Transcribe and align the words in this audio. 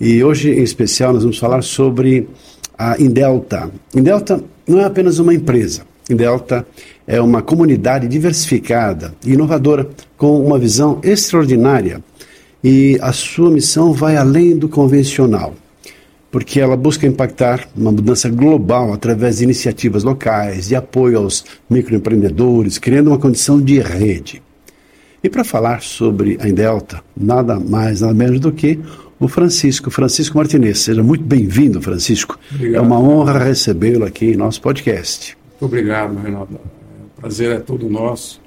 E 0.00 0.22
hoje, 0.22 0.52
em 0.52 0.62
especial, 0.62 1.12
nós 1.12 1.22
vamos 1.22 1.38
falar 1.38 1.62
sobre 1.62 2.28
a 2.78 3.00
Indelta. 3.00 3.68
Indelta 3.94 4.40
não 4.66 4.78
é 4.78 4.84
apenas 4.84 5.18
uma 5.18 5.34
empresa. 5.34 5.82
Indelta 6.08 6.64
é 7.06 7.20
uma 7.20 7.42
comunidade 7.42 8.06
diversificada 8.06 9.12
e 9.26 9.32
inovadora 9.32 9.88
com 10.16 10.40
uma 10.40 10.58
visão 10.58 11.00
extraordinária. 11.02 12.00
E 12.62 12.96
a 13.00 13.12
sua 13.12 13.50
missão 13.50 13.92
vai 13.92 14.16
além 14.16 14.56
do 14.56 14.68
convencional, 14.68 15.54
porque 16.30 16.60
ela 16.60 16.76
busca 16.76 17.06
impactar 17.06 17.68
uma 17.76 17.90
mudança 17.90 18.28
global 18.28 18.92
através 18.92 19.38
de 19.38 19.44
iniciativas 19.44 20.04
locais, 20.04 20.68
de 20.68 20.76
apoio 20.76 21.18
aos 21.18 21.44
microempreendedores, 21.68 22.78
criando 22.78 23.08
uma 23.08 23.18
condição 23.18 23.60
de 23.60 23.80
rede. 23.80 24.42
E 25.22 25.28
para 25.28 25.42
falar 25.42 25.82
sobre 25.82 26.38
a 26.40 26.48
Indelta, 26.48 27.02
nada 27.16 27.58
mais, 27.58 28.00
nada 28.00 28.14
menos 28.14 28.38
do 28.38 28.52
que 28.52 28.78
o 29.20 29.26
Francisco, 29.26 29.90
Francisco 29.90 30.36
Martinez. 30.36 30.78
Seja 30.80 31.02
muito 31.02 31.24
bem-vindo, 31.24 31.80
Francisco. 31.82 32.38
Obrigado. 32.54 32.76
É 32.76 32.80
uma 32.80 32.98
honra 33.00 33.38
recebê-lo 33.38 34.04
aqui 34.04 34.26
em 34.26 34.36
nosso 34.36 34.60
podcast. 34.60 35.36
Muito 35.50 35.64
obrigado, 35.64 36.16
Renato. 36.18 36.54
O 36.54 37.20
prazer 37.20 37.50
é 37.50 37.58
todo 37.58 37.88
nosso. 37.88 38.40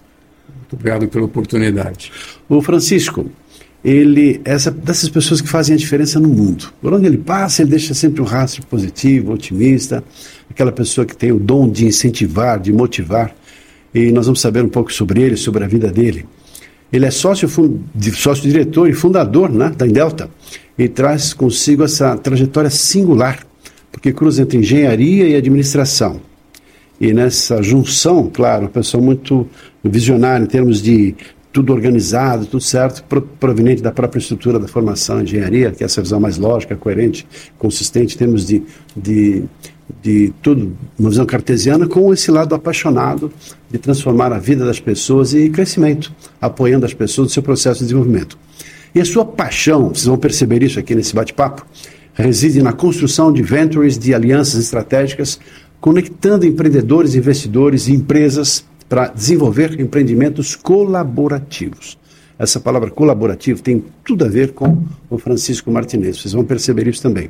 Muito 0.48 0.74
obrigado 0.74 1.08
pela 1.08 1.26
oportunidade. 1.26 2.12
O 2.48 2.62
Francisco, 2.62 3.30
ele 3.84 4.40
essa 4.46 4.72
dessas 4.72 5.10
pessoas 5.10 5.42
que 5.42 5.50
fazem 5.50 5.76
a 5.76 5.78
diferença 5.78 6.20
no 6.20 6.30
mundo. 6.30 6.72
Por 6.82 6.94
onde 6.94 7.06
ele 7.06 7.18
passa, 7.18 7.62
ele 7.62 7.72
deixa 7.72 7.94
sempre 7.94 8.22
um 8.22 8.26
rastro 8.26 8.66
positivo, 8.66 9.34
otimista, 9.34 10.04
aquela 10.50 10.72
pessoa 10.72 11.06
que 11.06 11.16
tem 11.16 11.32
o 11.32 11.40
dom 11.40 11.70
de 11.70 11.86
incentivar, 11.86 12.60
de 12.60 12.72
motivar. 12.72 13.36
E 13.94 14.10
nós 14.12 14.28
vamos 14.28 14.40
saber 14.40 14.64
um 14.64 14.70
pouco 14.70 14.94
sobre 14.94 15.22
ele, 15.22 15.36
sobre 15.36 15.66
a 15.66 15.68
vida 15.68 15.92
dele. 15.92 16.26
Ele 16.92 17.06
é 17.06 17.12
sócio, 17.12 17.48
sócio 18.14 18.44
diretor 18.44 18.90
e 18.90 18.94
fundador 18.94 19.50
né, 19.50 19.72
da 19.76 19.88
Indelta 19.88 20.30
e 20.78 20.88
traz 20.88 21.34
consigo 21.34 21.84
essa 21.84 22.18
trajetória 22.18 22.70
singular, 22.70 23.46
porque 23.92 24.12
cruza 24.12 24.42
entre 24.42 24.58
engenharia 24.58 25.28
e 25.28 25.36
administração. 25.36 26.20
E 27.00 27.14
nessa 27.14 27.62
junção, 27.62 28.30
claro, 28.32 28.64
uma 28.64 28.70
pessoa 28.70 29.02
muito 29.02 29.48
visionária 29.84 30.44
em 30.44 30.48
termos 30.48 30.82
de 30.82 31.16
tudo 31.52 31.74
organizado, 31.74 32.46
tudo 32.46 32.62
certo, 32.62 33.04
proveniente 33.40 33.82
da 33.82 33.92
própria 33.92 34.20
estrutura 34.20 34.58
da 34.58 34.68
formação 34.68 35.22
engenharia, 35.22 35.72
que 35.72 35.84
é 35.84 35.86
essa 35.86 36.02
visão 36.02 36.20
mais 36.20 36.38
lógica, 36.38 36.76
coerente, 36.76 37.28
consistente 37.58 38.16
em 38.16 38.18
termos 38.18 38.46
de, 38.46 38.64
de, 38.96 39.44
de 40.02 40.34
tudo, 40.42 40.76
uma 40.98 41.10
visão 41.10 41.26
cartesiana, 41.26 41.88
com 41.88 42.14
esse 42.14 42.30
lado 42.30 42.54
apaixonado 42.54 43.32
de 43.70 43.78
transformar 43.78 44.32
a 44.34 44.40
vida 44.40 44.66
das 44.66 44.80
pessoas 44.80 45.34
e 45.34 45.50
crescimento, 45.50 46.14
apoiando 46.40 46.86
as 46.86 46.94
pessoas 46.94 47.28
no 47.28 47.34
seu 47.34 47.44
processo 47.44 47.80
de 47.80 47.86
desenvolvimento. 47.86 48.38
E 48.94 49.00
a 49.00 49.06
sua 49.06 49.26
paixão, 49.26 49.90
vocês 49.90 50.06
vão 50.06 50.18
perceber 50.18 50.62
isso 50.64 50.80
aqui 50.80 50.94
nesse 50.94 51.16
bate-papo, 51.16 51.66
reside 52.14 52.62
na 52.62 52.74
construção 52.74 53.32
de 53.32 53.42
ventures, 53.42 53.98
de 53.98 54.14
alianças 54.14 54.62
estratégicas, 54.62 55.40
conectando 55.80 56.46
empreendedores, 56.46 57.16
investidores 57.16 57.88
e 57.88 57.94
empresas 57.94 58.66
para 58.88 59.08
desenvolver 59.08 59.80
empreendimentos 59.80 60.56
colaborativos. 60.56 61.98
Essa 62.38 62.60
palavra 62.60 62.90
colaborativo 62.90 63.62
tem 63.62 63.84
tudo 64.04 64.26
a 64.26 64.28
ver 64.28 64.52
com 64.52 64.84
o 65.10 65.18
Francisco 65.18 65.72
Martinez, 65.72 66.20
vocês 66.20 66.34
vão 66.34 66.44
perceber 66.44 66.88
isso 66.88 67.02
também. 67.02 67.30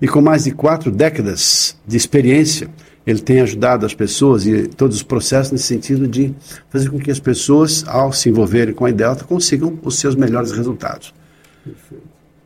E 0.00 0.06
com 0.06 0.20
mais 0.20 0.44
de 0.44 0.50
quatro 0.50 0.90
décadas 0.90 1.76
de 1.86 1.96
experiência, 1.96 2.68
ele 3.06 3.20
tem 3.20 3.40
ajudado 3.40 3.86
as 3.86 3.94
pessoas 3.94 4.46
e 4.46 4.66
todos 4.66 4.96
os 4.96 5.02
processos 5.02 5.52
nesse 5.52 5.64
sentido 5.64 6.08
de 6.08 6.34
fazer 6.68 6.90
com 6.90 6.98
que 6.98 7.10
as 7.10 7.20
pessoas, 7.20 7.84
ao 7.86 8.12
se 8.12 8.28
envolverem 8.28 8.74
com 8.74 8.84
a 8.84 8.90
Delta, 8.90 9.24
consigam 9.24 9.78
os 9.82 9.98
seus 9.98 10.14
melhores 10.16 10.50
resultados. 10.52 11.14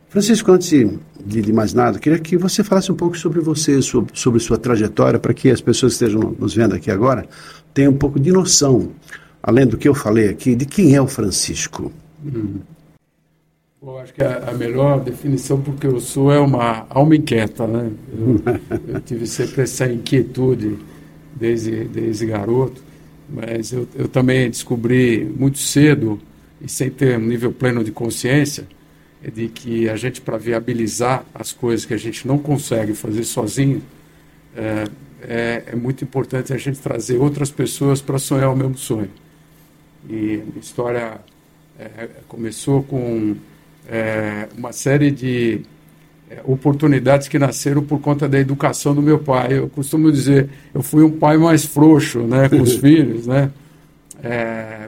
Francisco, 0.07 0.51
antes 0.51 0.69
de, 0.69 1.41
de, 1.41 1.53
mais 1.53 1.73
nada, 1.73 1.97
queria 1.97 2.19
que 2.19 2.37
você 2.37 2.63
falasse 2.63 2.91
um 2.91 2.95
pouco 2.95 3.17
sobre 3.17 3.39
você, 3.39 3.81
sobre, 3.81 4.11
sobre 4.13 4.39
sua 4.39 4.57
trajetória, 4.57 5.17
para 5.17 5.33
que 5.33 5.49
as 5.49 5.61
pessoas 5.61 5.97
que 5.97 6.03
estejam 6.03 6.35
nos 6.37 6.53
vendo 6.53 6.75
aqui 6.75 6.91
agora 6.91 7.25
tenham 7.73 7.93
um 7.93 7.97
pouco 7.97 8.19
de 8.19 8.31
noção, 8.31 8.91
além 9.41 9.65
do 9.65 9.77
que 9.77 9.87
eu 9.87 9.95
falei 9.95 10.29
aqui, 10.29 10.53
de 10.53 10.65
quem 10.65 10.95
é 10.95 11.01
o 11.01 11.07
Francisco. 11.07 11.91
Hum. 12.23 12.59
Bom, 13.83 13.97
acho 13.97 14.13
que 14.13 14.23
a, 14.23 14.49
a, 14.49 14.53
melhor 14.53 14.99
definição 14.99 15.59
porque 15.59 15.87
eu 15.87 15.99
sou 15.99 16.31
é 16.31 16.39
uma 16.39 16.85
alma 16.87 17.15
inquieta, 17.15 17.65
né? 17.65 17.91
Eu, 18.13 18.93
eu 18.93 19.01
tive 19.01 19.25
sempre 19.25 19.63
essa 19.63 19.91
inquietude 19.91 20.77
desde, 21.33 21.85
desde 21.85 22.27
garoto, 22.27 22.83
mas 23.27 23.73
eu, 23.73 23.87
eu 23.95 24.07
também 24.07 24.47
descobri 24.51 25.25
muito 25.25 25.57
cedo, 25.57 26.21
e 26.61 26.69
sem 26.69 26.91
ter 26.91 27.17
um 27.17 27.25
nível 27.25 27.51
pleno 27.51 27.83
de 27.83 27.91
consciência, 27.91 28.67
de 29.33 29.47
que 29.47 29.89
a 29.89 29.95
gente, 29.95 30.21
para 30.21 30.37
viabilizar 30.37 31.25
as 31.33 31.51
coisas 31.51 31.83
que 31.83 31.95
a 31.95 31.97
gente 31.97 32.27
não 32.27 32.37
consegue 32.37 32.93
fazer 32.93 33.23
sozinho, 33.23 33.81
é, 34.55 34.83
é, 35.23 35.63
é 35.71 35.75
muito 35.75 36.03
importante 36.03 36.53
a 36.53 36.57
gente 36.57 36.77
trazer 36.77 37.17
outras 37.17 37.49
pessoas 37.49 37.99
para 37.99 38.19
sonhar 38.19 38.53
o 38.53 38.55
mesmo 38.55 38.77
sonho. 38.77 39.09
E 40.07 40.43
a 40.55 40.59
história 40.59 41.19
é, 41.79 42.09
começou 42.27 42.83
com 42.83 43.35
é, 43.87 44.47
uma 44.57 44.71
série 44.71 45.11
de 45.11 45.61
é, 46.29 46.39
oportunidades 46.45 47.27
que 47.27 47.37
nasceram 47.37 47.83
por 47.83 47.99
conta 47.99 48.27
da 48.27 48.39
educação 48.39 48.95
do 48.95 49.01
meu 49.01 49.19
pai. 49.19 49.57
Eu 49.57 49.67
costumo 49.67 50.11
dizer, 50.11 50.49
eu 50.73 50.81
fui 50.81 51.03
um 51.03 51.11
pai 51.11 51.37
mais 51.37 51.65
frouxo, 51.65 52.19
né, 52.19 52.47
com 52.47 52.61
os 52.61 52.75
filhos, 52.79 53.27
né, 53.27 53.51
é, 54.23 54.87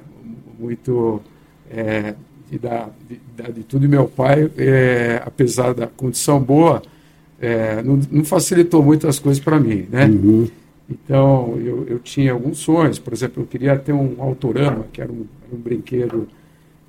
muito 0.57 1.21
é, 1.69 2.13
de, 2.49 2.59
dar, 2.59 2.89
de, 3.09 3.51
de, 3.51 3.63
tudo. 3.63 3.85
E 3.85 3.87
meu 3.87 4.07
pai, 4.07 4.49
é, 4.57 5.21
apesar 5.25 5.73
da 5.73 5.87
condição 5.87 6.39
boa, 6.39 6.81
é, 7.41 7.81
não, 7.83 7.99
não, 8.09 8.23
facilitou 8.23 8.81
muitas 8.81 9.19
coisas 9.19 9.43
para 9.43 9.59
mim, 9.59 9.85
né. 9.91 10.05
Uhum. 10.05 10.47
Então, 10.89 11.57
eu, 11.63 11.85
eu 11.89 11.99
tinha 11.99 12.31
alguns 12.31 12.59
sonhos, 12.59 12.99
por 12.99 13.13
exemplo, 13.13 13.43
eu 13.43 13.47
queria 13.47 13.77
ter 13.77 13.93
um 13.93 14.15
autorama, 14.21 14.85
que 14.93 15.01
era 15.01 15.11
um, 15.11 15.25
era 15.45 15.55
um 15.55 15.59
brinquedo 15.59 16.27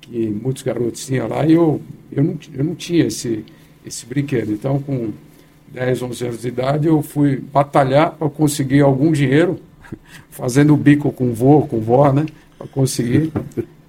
que 0.05 0.29
muitos 0.29 0.63
garotos 0.63 1.05
tinham 1.05 1.27
lá, 1.27 1.45
e 1.45 1.53
eu, 1.53 1.81
eu, 2.11 2.23
não, 2.23 2.37
eu 2.53 2.63
não 2.63 2.75
tinha 2.75 3.05
esse, 3.05 3.43
esse 3.85 4.05
brinquedo. 4.05 4.51
Então, 4.51 4.79
com 4.79 5.11
10, 5.69 6.01
11 6.03 6.25
anos 6.25 6.41
de 6.41 6.47
idade, 6.47 6.87
eu 6.87 7.01
fui 7.01 7.37
batalhar 7.37 8.11
para 8.11 8.29
conseguir 8.29 8.81
algum 8.81 9.11
dinheiro, 9.11 9.59
fazendo 10.29 10.75
bico 10.77 11.11
com 11.11 11.33
vô, 11.33 11.61
com 11.61 11.79
vó, 11.79 12.11
né, 12.13 12.25
para 12.57 12.67
conseguir. 12.67 13.31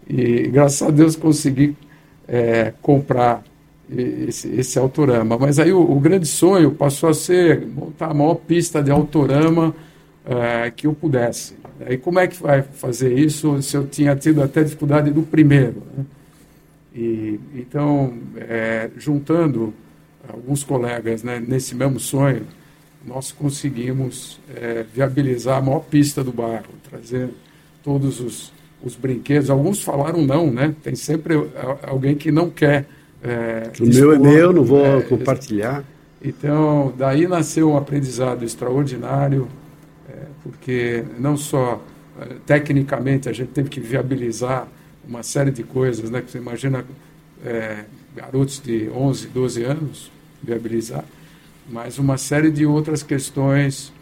E, 0.08 0.48
graças 0.48 0.82
a 0.82 0.90
Deus, 0.90 1.16
consegui 1.16 1.76
é, 2.26 2.72
comprar 2.80 3.42
esse, 3.90 4.48
esse 4.48 4.78
autorama. 4.78 5.38
Mas 5.38 5.58
aí 5.58 5.72
o, 5.72 5.80
o, 5.80 6.00
grande 6.00 6.26
sonho 6.26 6.72
passou 6.72 7.08
a 7.08 7.14
ser 7.14 7.66
montar 7.66 8.10
a 8.10 8.14
maior 8.14 8.34
pista 8.34 8.82
de 8.82 8.90
autorama 8.90 9.74
é, 10.24 10.70
que 10.70 10.86
eu 10.86 10.92
pudesse. 10.92 11.54
E 11.88 11.96
como 11.96 12.18
é 12.18 12.26
que 12.26 12.40
vai 12.42 12.62
fazer 12.62 13.16
isso 13.16 13.60
se 13.62 13.76
eu 13.76 13.86
tinha 13.86 14.16
tido 14.16 14.42
até 14.42 14.62
dificuldade 14.62 15.10
do 15.10 15.22
primeiro? 15.22 15.82
Né? 15.96 16.04
E, 16.96 17.38
então, 17.54 18.14
é, 18.38 18.88
juntando 18.96 19.74
alguns 20.26 20.64
colegas 20.64 21.22
né, 21.22 21.42
nesse 21.46 21.74
mesmo 21.74 22.00
sonho, 22.00 22.44
nós 23.04 23.30
conseguimos 23.30 24.40
é, 24.54 24.84
viabilizar 24.94 25.58
a 25.58 25.60
maior 25.60 25.80
pista 25.80 26.24
do 26.24 26.32
bairro, 26.32 26.64
trazer 26.88 27.28
todos 27.84 28.18
os, 28.20 28.52
os 28.82 28.96
brinquedos. 28.96 29.50
Alguns 29.50 29.82
falaram 29.82 30.22
não, 30.22 30.50
né? 30.50 30.74
Tem 30.82 30.96
sempre 30.96 31.34
alguém 31.82 32.16
que 32.16 32.32
não 32.32 32.48
quer. 32.50 32.86
É, 33.22 33.70
o 33.78 33.86
meu 33.86 34.12
é 34.14 34.18
meu, 34.18 34.52
não 34.52 34.64
vou 34.64 34.84
é, 34.84 35.02
compartilhar. 35.02 35.84
Então, 36.24 36.92
daí 36.96 37.28
nasceu 37.28 37.70
um 37.70 37.76
aprendizado 37.76 38.42
extraordinário 38.42 39.46
porque 40.46 41.04
não 41.18 41.36
só 41.36 41.82
eh, 42.20 42.36
tecnicamente 42.46 43.28
a 43.28 43.32
gente 43.32 43.48
teve 43.48 43.68
que 43.68 43.80
viabilizar 43.80 44.68
uma 45.08 45.22
série 45.22 45.50
de 45.50 45.62
coisas, 45.62 46.10
né? 46.10 46.20
Que 46.20 46.30
você 46.30 46.38
imagina 46.38 46.84
é, 47.44 47.84
garotos 48.14 48.60
de 48.60 48.88
11, 48.90 49.28
12 49.28 49.62
anos 49.64 50.10
viabilizar, 50.42 51.04
mas 51.68 51.98
uma 51.98 52.16
série 52.16 52.50
de 52.50 52.64
outras 52.64 53.02
questões 53.02 53.92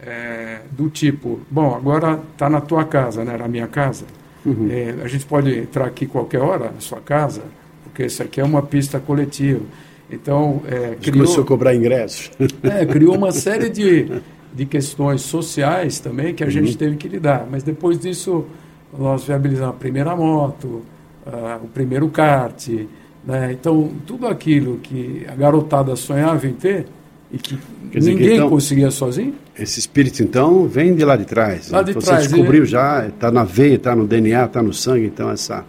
é, 0.00 0.60
do 0.70 0.90
tipo, 0.90 1.40
bom, 1.50 1.74
agora 1.74 2.20
está 2.32 2.50
na 2.50 2.60
tua 2.60 2.84
casa, 2.84 3.24
né? 3.24 3.36
Na 3.36 3.48
minha 3.48 3.66
casa. 3.66 4.04
Uhum. 4.44 4.68
É, 4.70 5.02
a 5.02 5.08
gente 5.08 5.24
pode 5.24 5.58
entrar 5.58 5.86
aqui 5.86 6.06
qualquer 6.06 6.40
hora 6.40 6.70
na 6.70 6.80
sua 6.80 7.00
casa, 7.00 7.42
porque 7.84 8.04
isso 8.04 8.22
aqui 8.22 8.40
é 8.40 8.44
uma 8.44 8.62
pista 8.62 9.00
coletiva. 9.00 9.62
Então, 10.10 10.62
é, 10.66 10.96
criou, 10.96 11.18
começou 11.18 11.42
a 11.42 11.46
cobrar 11.46 11.74
ingressos. 11.74 12.30
É, 12.62 12.84
criou 12.84 13.16
uma 13.16 13.32
série 13.32 13.70
de, 13.70 14.06
de 14.54 14.66
questões 14.66 15.22
sociais 15.22 15.98
também 15.98 16.34
que 16.34 16.44
a 16.44 16.50
gente 16.50 16.72
uhum. 16.72 16.76
teve 16.76 16.96
que 16.96 17.08
lidar. 17.08 17.46
Mas 17.50 17.62
depois 17.62 17.98
disso, 17.98 18.44
nós 18.98 19.24
viabilizamos 19.24 19.74
a 19.74 19.78
primeira 19.78 20.14
moto, 20.14 20.82
uh, 21.26 21.64
o 21.64 21.68
primeiro 21.68 22.08
kart. 22.08 22.68
Né? 23.24 23.52
Então, 23.52 23.90
tudo 24.06 24.26
aquilo 24.26 24.78
que 24.78 25.26
a 25.28 25.34
garotada 25.34 25.96
sonhava 25.96 26.46
em 26.46 26.52
ter 26.52 26.86
e 27.32 27.38
que 27.38 27.58
ninguém 27.94 28.16
que, 28.16 28.34
então, 28.34 28.48
conseguia 28.48 28.90
sozinho. 28.90 29.34
Esse 29.58 29.80
espírito, 29.80 30.22
então, 30.22 30.66
vem 30.68 30.94
de 30.94 31.04
lá 31.04 31.16
de 31.16 31.24
trás. 31.24 31.70
Lá 31.70 31.82
de 31.82 31.92
Você 31.92 32.06
trás. 32.06 32.28
descobriu 32.28 32.64
já, 32.64 33.06
está 33.06 33.30
na 33.30 33.44
veia, 33.44 33.74
está 33.74 33.94
no 33.96 34.06
DNA, 34.06 34.44
está 34.44 34.62
no 34.62 34.72
sangue, 34.72 35.06
então, 35.06 35.30
essa, 35.30 35.64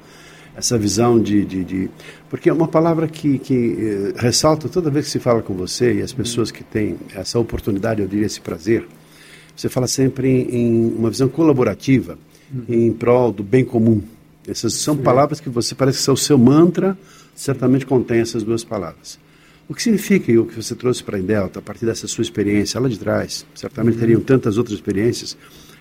essa 0.56 0.78
visão 0.78 1.20
de, 1.20 1.44
de, 1.44 1.64
de, 1.64 1.90
Porque 2.30 2.50
é 2.50 2.54
uma 2.54 2.68
palavra 2.68 3.08
que, 3.08 3.40
que 3.40 3.78
eh, 3.80 4.14
ressalta 4.18 4.70
toda 4.70 4.90
vez 4.90 5.06
que 5.06 5.12
se 5.12 5.20
fala 5.20 5.42
com 5.42 5.54
você 5.54 5.96
e 5.96 6.02
as 6.02 6.14
pessoas 6.14 6.52
que 6.52 6.64
têm 6.64 6.98
essa 7.16 7.40
oportunidade, 7.40 8.02
eu 8.02 8.08
diria, 8.08 8.26
esse 8.26 8.42
prazer, 8.42 8.86
você 9.56 9.70
fala 9.70 9.88
sempre 9.88 10.28
em, 10.28 10.56
em 10.56 10.94
uma 10.98 11.10
visão 11.10 11.28
colaborativa, 11.28 12.18
uhum. 12.56 12.64
em 12.68 12.94
prol 12.94 13.32
do 13.32 13.44
bem 13.44 13.66
comum. 13.66 14.02
Essas 14.48 14.74
são 14.76 14.96
Sim. 14.96 15.02
palavras 15.02 15.40
que 15.40 15.50
você 15.50 15.76
parece 15.76 15.98
que 15.98 16.04
são 16.04 16.14
o 16.14 16.18
seu 16.18 16.38
mantra, 16.38 16.98
certamente 17.36 17.86
contém 17.86 18.20
essas 18.20 18.44
duas 18.44 18.64
palavras. 18.64 19.20
O 19.68 19.74
que 19.74 19.82
significa 19.82 20.32
e 20.32 20.38
o 20.38 20.46
que 20.46 20.56
você 20.56 20.76
trouxe 20.76 21.04
para 21.04 21.18
a 21.18 21.20
Indelta, 21.20 21.60
a 21.60 21.62
partir 21.62 21.86
dessa 21.86 22.08
sua 22.08 22.22
experiência 22.22 22.80
lá 22.80 22.88
de 22.88 23.00
trás, 23.00 23.46
certamente 23.56 23.96
uhum. 23.96 24.00
teriam 24.00 24.22
tantas 24.22 24.58
outras 24.58 24.76
experiências 24.76 25.36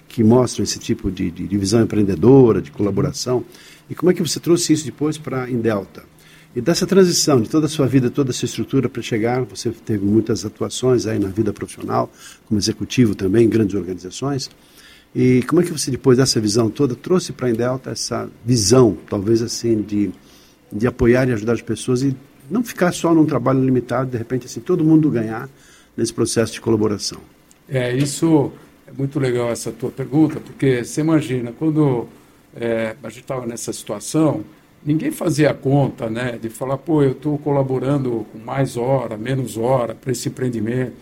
que 0.09 0.25
mostram 0.25 0.65
esse 0.65 0.79
tipo 0.79 1.11
de, 1.11 1.31
de, 1.31 1.47
de, 1.47 1.59
visão 1.59 1.83
empreendedora, 1.83 2.63
de 2.63 2.71
colaboração. 2.71 3.45
E 3.91 3.95
como 3.95 4.11
é 4.11 4.15
que 4.15 4.23
você 4.23 4.41
trouxe 4.41 4.73
isso 4.73 4.85
depois 4.87 5.19
para 5.19 5.45
a 5.45 5.51
Indelta? 5.51 6.03
E 6.57 6.61
dessa 6.61 6.87
transição 6.87 7.43
de 7.43 7.51
toda 7.51 7.67
a 7.67 7.69
sua 7.69 7.87
vida, 7.87 8.09
toda 8.09 8.31
a 8.31 8.33
sua 8.33 8.47
estrutura 8.47 8.89
para 8.89 9.03
chegar, 9.03 9.43
você 9.43 9.71
teve 9.71 10.05
muitas 10.05 10.45
atuações 10.45 11.05
aí 11.05 11.19
na 11.19 11.29
vida 11.29 11.53
profissional, 11.53 12.11
como 12.47 12.59
executivo 12.61 13.15
também, 13.15 13.47
em 13.47 13.49
grandes 13.49 13.75
organizações. 13.75 14.49
E 15.15 15.43
como 15.45 15.61
é 15.61 15.65
que 15.65 15.71
você, 15.71 15.91
depois 15.91 16.19
dessa 16.19 16.41
visão 16.41 16.69
toda, 16.69 16.97
trouxe 16.97 17.33
para 17.33 17.47
a 17.47 17.51
Indelta 17.51 17.91
essa 17.91 18.29
visão, 18.45 18.97
talvez 19.09 19.43
assim, 19.43 19.81
de, 19.81 20.11
de 20.73 20.87
apoiar 20.87 21.29
e 21.29 21.33
ajudar 21.33 21.53
as 21.53 21.63
pessoas 21.63 22.03
e 22.03 22.17
não 22.51 22.65
ficar 22.65 22.93
só 22.93 23.15
num 23.15 23.25
trabalho 23.25 23.65
limitado, 23.65 24.11
de 24.11 24.19
repente 24.19 24.47
assim, 24.47 24.61
todo 24.61 24.85
mundo 24.85 25.09
ganhar 25.11 25.49
nesse 25.97 26.13
processo 26.13 26.53
de 26.55 26.61
colaboração. 26.61 27.21
É, 27.69 27.95
isso 27.95 28.53
é 28.87 28.93
muito 28.93 29.21
legal 29.21 29.51
essa 29.51 29.71
tua 29.71 29.91
pergunta, 29.91 30.41
porque 30.41 30.85
você 30.85 31.01
imagina, 31.01 31.53
quando 31.53 32.09
é, 32.57 32.97
a 33.01 33.09
gente 33.09 33.23
estava 33.23 33.47
nessa 33.47 33.73
situação, 33.73 34.45
ninguém 34.85 35.13
fazia 35.13 35.55
conta 35.55 36.11
né, 36.11 36.39
de 36.43 36.49
falar, 36.49 36.77
pô, 36.77 37.05
eu 37.05 37.13
estou 37.13 37.39
colaborando 37.39 38.27
com 38.33 38.39
mais 38.39 38.77
hora, 38.77 39.17
menos 39.17 39.57
hora 39.57 39.95
para 39.95 40.11
esse 40.11 40.29
empreendimento, 40.29 40.93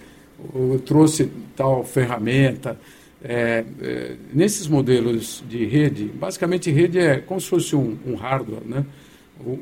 eu 0.54 0.80
trouxe 0.84 1.30
tal 1.56 1.82
ferramenta. 1.82 2.78
É, 3.24 3.64
é, 3.80 4.16
nesses 4.34 4.66
modelos 4.66 5.44
de 5.48 5.64
rede, 5.64 6.06
basicamente 6.06 6.70
rede 6.70 6.98
é 6.98 7.18
como 7.18 7.40
se 7.40 7.48
fosse 7.48 7.76
um, 7.76 7.96
um 8.04 8.14
hardware, 8.16 8.62
né? 8.66 8.84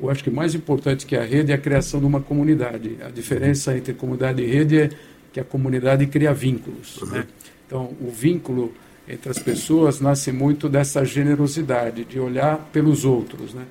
eu 0.02 0.10
acho 0.10 0.22
que 0.22 0.30
mais 0.30 0.54
importante 0.54 1.06
que 1.06 1.16
a 1.16 1.24
rede 1.24 1.52
é 1.52 1.54
a 1.54 1.58
criação 1.58 2.00
de 2.00 2.06
uma 2.06 2.20
comunidade. 2.20 2.96
A 3.04 3.08
diferença 3.08 3.76
entre 3.76 3.94
comunidade 3.94 4.42
e 4.42 4.46
rede 4.46 4.78
é 4.78 4.90
que 5.32 5.40
a 5.40 5.44
comunidade 5.44 6.06
cria 6.06 6.32
vínculos. 6.34 7.00
Uhum. 7.02 7.08
Né? 7.10 7.26
Então, 7.66 7.94
o 8.00 8.10
vínculo 8.10 8.72
entre 9.08 9.30
as 9.30 9.38
pessoas 9.38 10.00
nasce 10.00 10.30
muito 10.32 10.68
dessa 10.68 11.04
generosidade, 11.04 12.04
de 12.04 12.20
olhar 12.20 12.58
pelos 12.72 13.04
outros. 13.04 13.54
Né? 13.54 13.64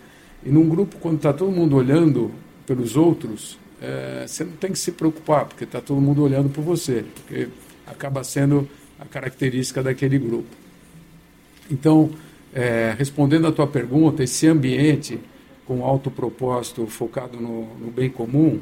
E 0.46 0.50
num 0.50 0.68
grupo, 0.68 0.98
quando 1.00 1.18
está 1.18 1.32
todo 1.32 1.52
mundo 1.52 1.76
olhando 1.76 2.32
pelos 2.66 2.96
outros, 2.96 3.58
é, 3.82 4.26
você 4.28 4.44
não 4.44 4.54
tem 4.54 4.72
que 4.72 4.80
se 4.80 4.92
preocupar, 4.92 5.46
porque 5.46 5.64
está 5.64 5.80
todo 5.80 6.02
mundo 6.02 6.24
olhando 6.24 6.50
por 6.50 6.64
você, 6.64 7.06
porque 7.16 7.48
acaba 7.88 8.24
sendo 8.24 8.68
a 9.00 9.06
característica 9.06 9.82
daquele 9.82 10.18
grupo. 10.18 10.50
Então, 11.72 12.12
é, 12.54 12.96
respondendo 12.98 13.48
à 13.48 13.52
tua 13.52 13.68
pergunta, 13.68 14.24
esse 14.24 14.48
ambiente 14.48 15.20
com 15.66 15.86
alto 15.86 16.10
propósito 16.10 16.88
focado 16.88 17.40
no, 17.40 17.76
no, 17.76 17.92
bem 17.92 18.10
comum, 18.10 18.60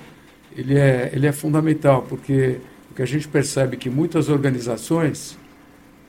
ele 0.56 0.78
é, 0.78 1.10
ele 1.14 1.26
é 1.26 1.32
fundamental, 1.32 2.02
porque 2.04 2.58
o 2.92 2.96
que 2.96 3.02
a 3.02 3.06
gente 3.06 3.28
percebe 3.28 3.78
é 3.78 3.80
que 3.80 3.90
muitas 3.90 4.28
organizações, 4.28 5.38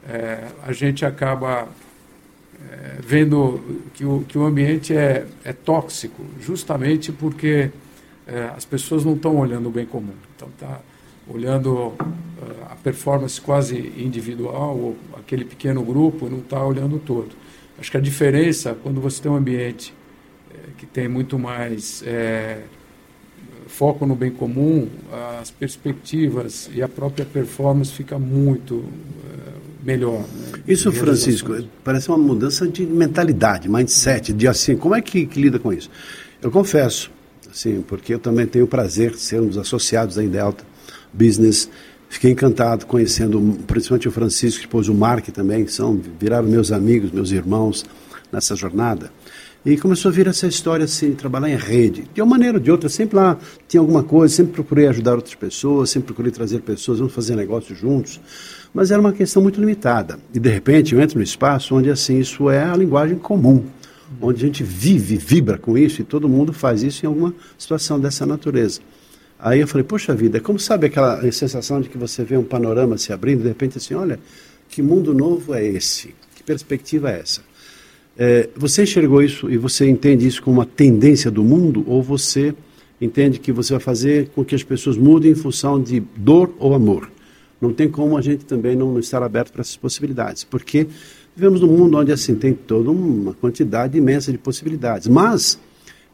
é, 0.09 0.49
a 0.67 0.73
gente 0.73 1.05
acaba 1.07 1.69
é, 2.61 2.97
vendo 3.01 3.61
que 3.95 4.05
o, 4.05 4.25
que 4.27 4.37
o 4.37 4.45
ambiente 4.45 4.97
é, 4.97 5.25
é 5.45 5.53
tóxico, 5.53 6.25
justamente 6.41 7.13
porque 7.13 7.71
é, 8.27 8.51
as 8.57 8.65
pessoas 8.65 9.05
não 9.05 9.15
estão 9.15 9.37
olhando 9.37 9.69
o 9.69 9.71
bem 9.71 9.87
comum. 9.87 10.15
Então, 10.35 10.49
está 10.49 10.81
olhando 11.29 11.95
é, 12.01 12.73
a 12.73 12.77
performance 12.77 13.41
quase 13.41 13.77
individual, 13.97 14.77
ou 14.77 14.97
aquele 15.19 15.45
pequeno 15.45 15.83
grupo, 15.83 16.29
não 16.29 16.39
está 16.39 16.65
olhando 16.65 16.99
todo. 16.99 17.31
Acho 17.79 17.91
que 17.91 17.97
a 17.97 18.01
diferença, 18.01 18.77
quando 18.83 19.01
você 19.01 19.23
tem 19.23 19.31
um 19.31 19.37
ambiente 19.37 19.95
que 20.79 20.87
tem 20.87 21.09
muito 21.09 21.39
mais 21.39 22.03
é, 22.07 22.63
foco 23.67 24.07
no 24.07 24.15
bem 24.15 24.31
comum, 24.31 24.89
as 25.41 25.51
perspectivas 25.51 26.71
e 26.73 26.81
a 26.81 26.89
própria 26.89 27.27
performance 27.27 27.93
fica 27.93 28.19
muito 28.19 28.85
é, 29.25 29.87
melhor. 29.87 30.21
Né? 30.21 30.63
Isso, 30.67 30.91
Francisco, 30.93 31.53
parece 31.83 32.09
uma 32.09 32.19
mudança 32.19 32.67
de 32.67 32.87
mentalidade, 32.87 33.69
mindset, 33.69 34.33
de 34.33 34.47
assim, 34.47 34.77
como 34.77 34.95
é 34.95 35.03
que, 35.03 35.27
que 35.27 35.41
lida 35.41 35.59
com 35.59 35.73
isso? 35.73 35.91
Eu 36.41 36.51
confesso, 36.51 37.11
assim, 37.51 37.83
porque 37.83 38.15
eu 38.15 38.19
também 38.21 38.47
tenho 38.47 38.65
o 38.65 38.69
prazer 38.69 39.11
de 39.11 39.21
sermos 39.21 39.59
associados 39.59 40.17
em 40.17 40.29
Delta 40.29 40.65
Business, 41.13 41.69
Fiquei 42.09 42.31
encantado 42.31 42.87
conhecendo 42.87 43.59
principalmente 43.67 44.09
o 44.09 44.11
Francisco, 44.11 44.63
depois 44.63 44.89
o 44.89 44.95
Mark 44.95 45.29
também, 45.29 45.67
são, 45.67 46.01
viraram 46.19 46.49
meus 46.49 46.73
amigos, 46.73 47.13
meus 47.13 47.31
irmãos 47.31 47.85
nessa 48.33 48.57
jornada. 48.57 49.13
E 49.67 49.77
começou 49.77 50.11
a 50.11 50.13
vir 50.13 50.27
essa 50.27 50.47
história 50.47 50.85
assim, 50.85 51.13
trabalhar 51.13 51.51
em 51.51 51.57
rede. 51.57 52.09
De 52.15 52.23
uma 52.23 52.31
maneira 52.31 52.57
ou 52.57 52.63
de 52.63 52.71
outra, 52.71 52.89
sempre 52.89 53.17
lá 53.17 53.37
tinha 53.67 53.81
alguma 53.81 54.03
coisa, 54.03 54.35
sempre 54.35 54.55
procurei 54.55 54.87
ajudar 54.87 55.17
outras 55.17 55.35
pessoas, 55.35 55.91
sempre 55.91 56.07
procurei 56.07 56.33
trazer 56.33 56.61
pessoas, 56.61 56.99
vamos 56.99 57.13
fazer 57.13 57.37
negócio 57.37 57.75
juntos. 57.75 58.19
Mas 58.73 58.91
era 58.91 59.01
uma 59.01 59.13
questão 59.13 59.43
muito 59.43 59.61
limitada. 59.61 60.19
E 60.33 60.41
de 60.41 60.49
repente 60.49 60.95
eu 60.95 61.01
entro 61.01 61.19
no 61.19 61.25
espaço 61.25 61.75
onde 61.75 61.91
assim 61.91 62.19
isso 62.19 62.49
é 62.49 62.65
a 62.65 62.75
linguagem 62.75 63.19
comum, 63.19 63.65
onde 64.21 64.43
a 64.43 64.47
gente 64.47 64.65
vive, 64.65 65.17
vibra 65.17 65.59
com 65.59 65.77
isso 65.77 66.01
e 66.01 66.05
todo 66.05 66.29
mundo 66.29 66.53
faz 66.53 66.83
isso 66.83 67.05
em 67.05 67.09
alguma 67.09 67.35
situação 67.59 68.01
dessa 68.01 68.25
natureza. 68.25 68.81
Aí 69.39 69.61
eu 69.61 69.69
falei, 69.69 69.85
poxa 69.85 70.15
vida, 70.15 70.41
como 70.41 70.59
sabe 70.59 70.87
aquela 70.87 71.21
sensação 71.31 71.81
de 71.81 71.89
que 71.89 71.97
você 71.97 72.25
vê 72.25 72.37
um 72.37 72.43
panorama 72.43 72.99
se 72.99 73.13
abrindo, 73.13 73.43
de 73.43 73.49
repente 73.49 73.79
assim, 73.79 73.95
olha, 73.95 74.19
que 74.69 74.83
mundo 74.83 75.15
novo 75.15 75.55
é 75.55 75.65
esse? 75.65 76.15
Que 76.35 76.43
perspectiva 76.43 77.11
é 77.11 77.21
essa? 77.21 77.41
É, 78.17 78.49
você 78.57 78.83
enxergou 78.83 79.23
isso 79.23 79.49
e 79.49 79.57
você 79.57 79.89
entende 79.89 80.27
isso 80.27 80.43
como 80.43 80.59
uma 80.59 80.67
tendência 80.67 81.31
do 81.31 81.45
mundo 81.45 81.85
ou 81.87 82.03
você 82.03 82.53
entende 83.01 83.39
que 83.39 83.53
você 83.53 83.75
vai 83.75 83.81
fazer 83.81 84.29
com 84.35 84.45
que 84.45 84.57
as 84.57 84.65
pessoas 84.65 84.97
mudem 84.97 85.31
em 85.31 85.37
função 85.37 85.81
de 85.81 86.01
dor 86.17 86.53
ou 86.59 86.75
amor? 86.75 87.09
Não 87.61 87.73
tem 87.73 87.89
como 87.89 88.17
a 88.17 88.21
gente 88.21 88.45
também 88.45 88.75
não 88.75 88.99
estar 88.99 89.23
aberto 89.23 89.53
para 89.53 89.61
essas 89.61 89.77
possibilidades, 89.77 90.43
porque 90.43 90.89
vivemos 91.37 91.61
num 91.61 91.69
mundo 91.69 91.97
onde 91.97 92.11
assim 92.11 92.35
tem 92.35 92.53
toda 92.53 92.91
uma 92.91 93.35
quantidade 93.35 93.97
imensa 93.97 94.33
de 94.33 94.39
possibilidades, 94.39 95.07
mas 95.07 95.59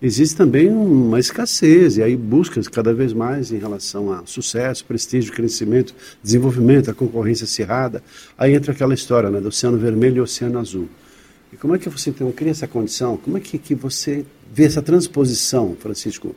existe 0.06 0.36
também 0.36 0.68
uma 0.68 1.18
escassez 1.18 1.96
e 1.96 2.02
aí 2.02 2.14
buscas 2.14 2.68
cada 2.68 2.92
vez 2.92 3.14
mais 3.14 3.50
em 3.50 3.56
relação 3.56 4.12
a 4.12 4.22
sucesso, 4.26 4.84
prestígio, 4.84 5.32
crescimento, 5.32 5.94
desenvolvimento, 6.22 6.90
a 6.90 6.94
concorrência 6.94 7.44
acirrada. 7.44 8.02
Aí 8.36 8.54
entra 8.54 8.72
aquela 8.72 8.92
história 8.92 9.30
né, 9.30 9.40
do 9.40 9.48
Oceano 9.48 9.78
Vermelho 9.78 10.18
e 10.18 10.20
Oceano 10.20 10.58
Azul. 10.58 10.88
E 11.50 11.56
como 11.56 11.74
é 11.74 11.78
que 11.78 11.88
você 11.88 12.10
então 12.10 12.30
cria 12.32 12.50
essa 12.50 12.68
condição? 12.68 13.16
Como 13.16 13.38
é 13.38 13.40
que, 13.40 13.56
que 13.56 13.74
você 13.74 14.26
vê 14.52 14.64
essa 14.64 14.82
transposição, 14.82 15.74
Francisco, 15.80 16.34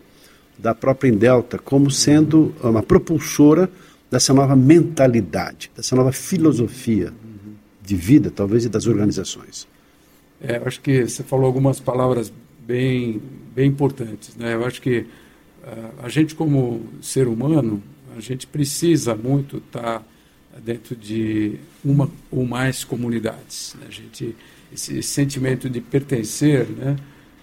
da 0.57 0.73
própria 0.73 1.09
Indelta 1.09 1.57
como 1.57 1.91
sendo 1.91 2.55
uma 2.63 2.81
propulsora 2.81 3.69
dessa 4.09 4.33
nova 4.33 4.55
mentalidade, 4.55 5.69
dessa 5.75 5.93
nova 5.93 6.13
filosofia 6.13 7.11
de 7.83 7.95
vida, 7.97 8.31
talvez, 8.31 8.63
e 8.63 8.69
das 8.69 8.87
organizações? 8.87 9.67
É, 10.39 10.61
acho 10.65 10.79
que 10.79 11.05
você 11.05 11.23
falou 11.23 11.45
algumas 11.47 11.79
palavras 11.79 12.31
bem, 12.67 13.21
bem 13.55 13.69
importantes. 13.69 14.35
Né? 14.35 14.53
Eu 14.53 14.65
acho 14.65 14.81
que 14.81 14.99
uh, 14.99 16.03
a 16.03 16.09
gente, 16.09 16.35
como 16.35 16.85
ser 17.01 17.27
humano, 17.27 17.81
a 18.15 18.19
gente 18.19 18.45
precisa 18.45 19.15
muito 19.15 19.57
estar 19.57 20.05
dentro 20.63 20.95
de 20.95 21.55
uma 21.85 22.09
ou 22.29 22.45
mais 22.45 22.83
comunidades. 22.83 23.75
Né? 23.79 23.85
A 23.87 23.91
gente 23.91 24.35
esse 24.73 25.01
sentimento 25.01 25.69
de 25.69 25.79
pertencer, 25.79 26.67
né? 26.67 26.97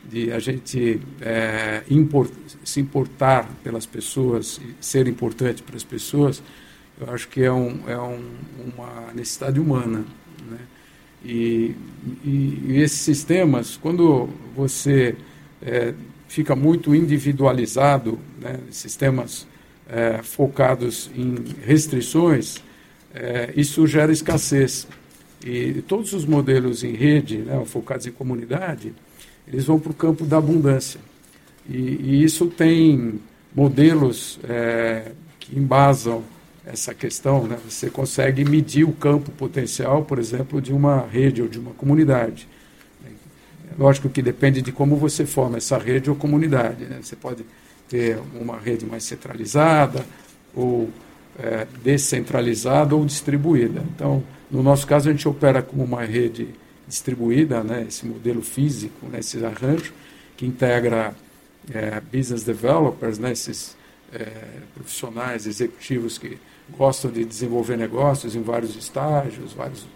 de 0.04 0.30
a 0.30 0.38
gente 0.38 1.00
é, 1.22 1.82
import, 1.88 2.30
se 2.62 2.80
importar 2.80 3.48
pelas 3.62 3.86
pessoas, 3.86 4.60
ser 4.78 5.08
importante 5.08 5.62
para 5.62 5.76
as 5.76 5.84
pessoas, 5.84 6.42
eu 7.00 7.12
acho 7.12 7.26
que 7.28 7.42
é, 7.42 7.50
um, 7.50 7.80
é 7.88 7.98
um, 7.98 8.22
uma 8.74 9.12
necessidade 9.14 9.58
humana. 9.58 10.04
Né? 10.46 10.58
E, 11.24 11.74
e, 12.24 12.62
e, 12.66 12.80
esses 12.82 12.98
sistemas, 12.98 13.76
quando 13.76 14.28
você 14.54 15.16
é, 15.62 15.94
fica 16.28 16.54
muito 16.54 16.94
individualizado, 16.94 18.18
né, 18.40 18.60
sistemas 18.70 19.46
é, 19.88 20.22
focados 20.22 21.10
em 21.16 21.36
restrições, 21.64 22.62
é, 23.14 23.52
isso 23.56 23.86
gera 23.86 24.12
escassez. 24.12 24.86
E 25.44 25.82
todos 25.82 26.12
os 26.12 26.24
modelos 26.24 26.84
em 26.84 26.92
rede, 26.92 27.38
né, 27.38 27.62
focados 27.64 28.06
em 28.06 28.12
comunidade, 28.12 28.92
eles 29.46 29.64
vão 29.64 29.78
para 29.78 29.92
o 29.92 29.94
campo 29.94 30.24
da 30.24 30.38
abundância. 30.38 31.00
E, 31.68 31.76
e 31.76 32.24
isso 32.24 32.46
tem 32.46 33.20
modelos 33.54 34.38
é, 34.44 35.12
que 35.38 35.58
embasam 35.58 36.22
essa 36.66 36.94
questão. 36.94 37.46
Né? 37.46 37.58
Você 37.68 37.90
consegue 37.90 38.44
medir 38.44 38.84
o 38.84 38.92
campo 38.92 39.30
potencial, 39.32 40.04
por 40.04 40.18
exemplo, 40.18 40.60
de 40.60 40.72
uma 40.72 41.06
rede 41.06 41.42
ou 41.42 41.48
de 41.48 41.58
uma 41.58 41.72
comunidade. 41.72 42.48
É 43.04 43.74
lógico 43.78 44.08
que 44.08 44.22
depende 44.22 44.62
de 44.62 44.72
como 44.72 44.96
você 44.96 45.26
forma 45.26 45.56
essa 45.56 45.78
rede 45.78 46.10
ou 46.10 46.16
comunidade. 46.16 46.84
Né? 46.84 46.98
Você 47.02 47.16
pode 47.16 47.44
ter 47.88 48.18
uma 48.40 48.58
rede 48.58 48.86
mais 48.86 49.04
centralizada 49.04 50.04
ou 50.54 50.90
é, 51.38 51.66
descentralizada 51.82 52.94
ou 52.94 53.04
distribuída. 53.04 53.84
Então, 53.94 54.22
no 54.50 54.62
nosso 54.62 54.86
caso, 54.86 55.08
a 55.08 55.12
gente 55.12 55.28
opera 55.28 55.62
como 55.62 55.84
uma 55.84 56.04
rede 56.04 56.48
distribuída, 56.86 57.62
né, 57.64 57.86
esse 57.88 58.06
modelo 58.06 58.42
físico, 58.42 59.06
né, 59.06 59.20
esse 59.20 59.44
arranjo, 59.44 59.92
que 60.36 60.46
integra 60.46 61.14
é, 61.72 62.00
business 62.00 62.42
developers, 62.42 63.18
né, 63.18 63.32
esses 63.32 63.76
é, 64.12 64.26
profissionais, 64.74 65.46
executivos 65.46 66.18
que 66.18 66.38
gostam 66.76 67.10
de 67.10 67.24
desenvolver 67.24 67.76
negócios 67.76 68.34
em 68.34 68.42
vários 68.42 68.76
estágios, 68.76 69.52
vários 69.52 69.86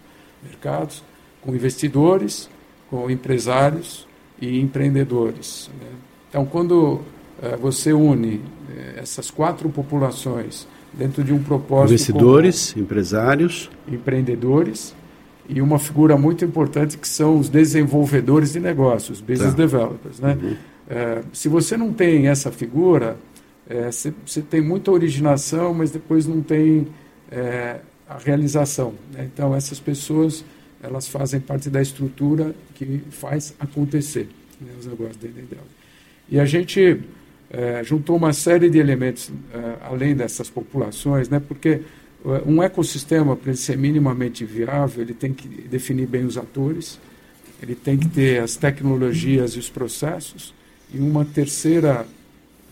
mercados, 0.43 1.03
com 1.41 1.55
investidores, 1.55 2.49
com 2.89 3.09
empresários 3.09 4.07
e 4.41 4.59
empreendedores. 4.59 5.69
Né. 5.79 5.87
Então, 6.29 6.45
quando 6.45 7.01
é, 7.41 7.55
você 7.55 7.93
une 7.93 8.41
é, 8.75 8.99
essas 8.99 9.31
quatro 9.31 9.69
populações 9.69 10.67
dentro 10.93 11.23
de 11.23 11.33
um 11.33 11.41
propósito. 11.41 11.93
Investidores, 11.93 12.73
comum, 12.73 12.83
empresários. 12.83 13.69
Empreendedores 13.87 14.93
e 15.49 15.61
uma 15.61 15.79
figura 15.79 16.15
muito 16.15 16.45
importante 16.45 16.95
que 16.97 17.07
são 17.07 17.39
os 17.39 17.49
desenvolvedores 17.49 18.53
de 18.53 18.59
negócios, 18.59 19.19
business 19.19 19.51
tá. 19.51 19.57
developers. 19.57 20.19
Né? 20.19 20.37
Uhum. 20.39 20.55
É, 20.87 21.21
se 21.33 21.49
você 21.49 21.75
não 21.75 21.91
tem 21.91 22.27
essa 22.27 22.51
figura, 22.51 23.17
é, 23.69 23.91
você, 23.91 24.41
tem 24.41 24.61
muita 24.61 24.91
originação, 24.91 25.73
mas 25.75 25.91
depois 25.91 26.25
não 26.25 26.41
tem 26.41 26.87
é, 27.31 27.79
a 28.07 28.17
realização. 28.17 28.95
Né? 29.13 29.29
Então, 29.31 29.55
essas 29.55 29.79
pessoas 29.79 30.43
elas 30.81 31.07
fazem 31.07 31.39
parte 31.39 31.69
da 31.69 31.81
estrutura 31.81 32.55
que 32.73 33.01
faz 33.11 33.53
acontecer 33.59 34.27
né, 34.59 34.71
os 34.79 34.85
negócios 34.85 35.17
dentro 35.17 35.41
dela. 35.43 35.67
E 36.29 36.39
a 36.39 36.45
gente 36.45 37.01
é, 37.49 37.83
juntou 37.83 38.15
uma 38.15 38.33
série 38.33 38.69
de 38.69 38.79
elementos 38.79 39.31
é, 39.53 39.75
além 39.81 40.15
dessas 40.15 40.49
populações, 40.49 41.29
né, 41.29 41.39
porque 41.39 41.81
é, 42.25 42.41
um 42.45 42.63
ecossistema, 42.63 43.35
para 43.35 43.49
ele 43.49 43.57
ser 43.57 43.77
minimamente 43.77 44.45
viável, 44.45 45.01
ele 45.01 45.13
tem 45.13 45.33
que 45.33 45.47
definir 45.47 46.07
bem 46.07 46.25
os 46.25 46.37
atores, 46.37 46.99
ele 47.61 47.75
tem 47.75 47.97
que 47.97 48.07
ter 48.07 48.41
as 48.41 48.55
tecnologias 48.55 49.51
e 49.51 49.59
os 49.59 49.69
processos, 49.69 50.53
e 50.93 50.97
uma 50.97 51.25
terceira 51.25 52.07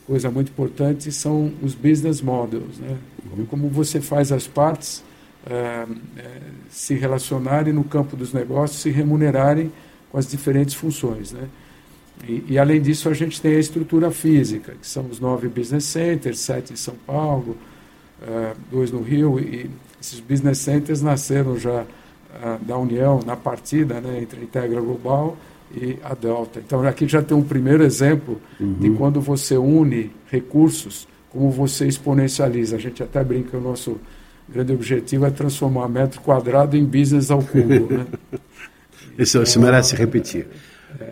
coisa 0.07 0.31
muito 0.31 0.49
importante 0.49 1.11
são 1.11 1.51
os 1.61 1.75
business 1.75 2.21
models, 2.21 2.79
né? 2.79 2.97
Uhum. 3.37 3.45
como 3.45 3.67
você 3.67 3.99
faz 3.99 4.31
as 4.31 4.47
partes 4.47 5.03
é, 5.45 5.85
se 6.69 6.93
relacionarem 6.93 7.73
no 7.73 7.83
campo 7.83 8.15
dos 8.15 8.31
negócios, 8.33 8.81
se 8.81 8.89
remunerarem 8.89 9.71
com 10.09 10.17
as 10.17 10.25
diferentes 10.25 10.73
funções. 10.73 11.33
Né? 11.33 11.47
E, 12.27 12.43
e, 12.49 12.59
além 12.59 12.81
disso, 12.81 13.09
a 13.09 13.13
gente 13.13 13.41
tem 13.41 13.55
a 13.55 13.59
estrutura 13.59 14.09
física, 14.11 14.73
que 14.79 14.87
são 14.87 15.05
os 15.07 15.19
nove 15.19 15.49
business 15.49 15.83
centers, 15.83 16.39
sete 16.39 16.73
em 16.73 16.75
São 16.75 16.95
Paulo, 17.05 17.57
uh, 18.21 18.57
dois 18.71 18.91
no 18.91 19.01
Rio, 19.01 19.39
e 19.39 19.69
esses 20.01 20.19
business 20.19 20.57
centers 20.59 21.01
nasceram 21.01 21.59
já 21.59 21.81
uh, 21.81 22.65
da 22.65 22.77
união, 22.77 23.19
na 23.25 23.35
partida 23.35 24.01
né, 24.01 24.21
entre 24.21 24.39
a 24.39 24.43
Integra 24.43 24.79
Global 24.81 25.37
e 25.75 25.97
a 26.03 26.13
Delta. 26.13 26.59
Então, 26.59 26.85
aqui 26.87 27.07
já 27.07 27.21
tem 27.21 27.35
um 27.35 27.43
primeiro 27.43 27.83
exemplo 27.83 28.39
uhum. 28.59 28.73
de 28.79 28.89
quando 28.91 29.19
você 29.19 29.57
une 29.57 30.11
recursos, 30.31 31.07
como 31.29 31.49
você 31.49 31.87
exponencializa. 31.87 32.75
A 32.75 32.79
gente 32.79 33.03
até 33.03 33.23
brinca, 33.23 33.57
o 33.57 33.61
nosso 33.61 33.97
grande 34.47 34.73
objetivo 34.73 35.25
é 35.25 35.29
transformar 35.29 35.87
metro 35.87 36.21
quadrado 36.21 36.77
em 36.77 36.85
business 36.85 37.29
ao 37.29 37.41
cubo. 37.41 37.93
Né? 37.93 38.05
Isso, 39.17 39.41
isso 39.41 39.59
merece 39.59 39.95
repetir. 39.95 40.45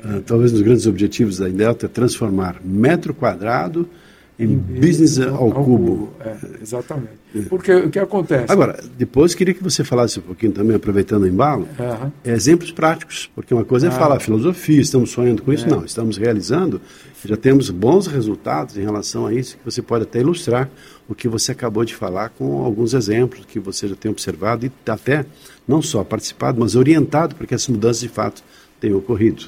Uh, 0.05 0.21
talvez 0.21 0.51
um 0.51 0.55
dos 0.57 0.63
grandes 0.63 0.85
objetivos 0.85 1.39
da 1.39 1.49
Indelta 1.49 1.87
é 1.87 1.89
transformar 1.89 2.57
metro 2.63 3.15
quadrado 3.15 3.89
em, 4.37 4.45
em 4.45 4.57
business 4.57 5.19
ao, 5.19 5.45
ao 5.45 5.63
cubo. 5.63 6.09
É, 6.19 6.35
exatamente. 6.61 7.13
É. 7.35 7.41
Porque 7.43 7.73
o 7.73 7.89
que 7.89 7.99
acontece? 7.99 8.51
Agora, 8.51 8.81
depois 8.97 9.33
queria 9.33 9.53
que 9.53 9.63
você 9.63 9.83
falasse 9.83 10.19
um 10.19 10.23
pouquinho 10.23 10.51
também, 10.51 10.75
aproveitando 10.75 11.23
o 11.23 11.27
embalo, 11.27 11.67
uhum. 11.79 12.11
exemplos 12.23 12.71
práticos, 12.71 13.29
porque 13.33 13.53
uma 13.53 13.65
coisa 13.65 13.87
é 13.87 13.89
ah. 13.89 13.93
falar 13.93 14.19
filosofia, 14.19 14.81
estamos 14.81 15.11
sonhando 15.11 15.41
com 15.41 15.51
isso, 15.51 15.65
é. 15.65 15.69
não, 15.69 15.85
estamos 15.85 16.17
realizando, 16.17 16.81
já 17.23 17.37
temos 17.37 17.69
bons 17.69 18.07
resultados 18.07 18.77
em 18.77 18.81
relação 18.81 19.25
a 19.25 19.33
isso, 19.33 19.57
que 19.57 19.65
você 19.65 19.81
pode 19.81 20.03
até 20.03 20.19
ilustrar 20.19 20.69
o 21.07 21.15
que 21.15 21.27
você 21.27 21.51
acabou 21.51 21.83
de 21.83 21.95
falar 21.95 22.29
com 22.29 22.63
alguns 22.63 22.93
exemplos 22.93 23.45
que 23.45 23.59
você 23.59 23.87
já 23.87 23.95
tem 23.95 24.11
observado 24.11 24.65
e 24.65 24.71
até 24.89 25.25
não 25.67 25.81
só 25.81 26.03
participado, 26.03 26.59
mas 26.59 26.75
orientado 26.75 27.35
para 27.35 27.47
que 27.47 27.53
essas 27.53 27.67
mudanças 27.69 28.01
de 28.01 28.09
fato 28.09 28.43
tenham 28.79 28.97
ocorrido. 28.97 29.45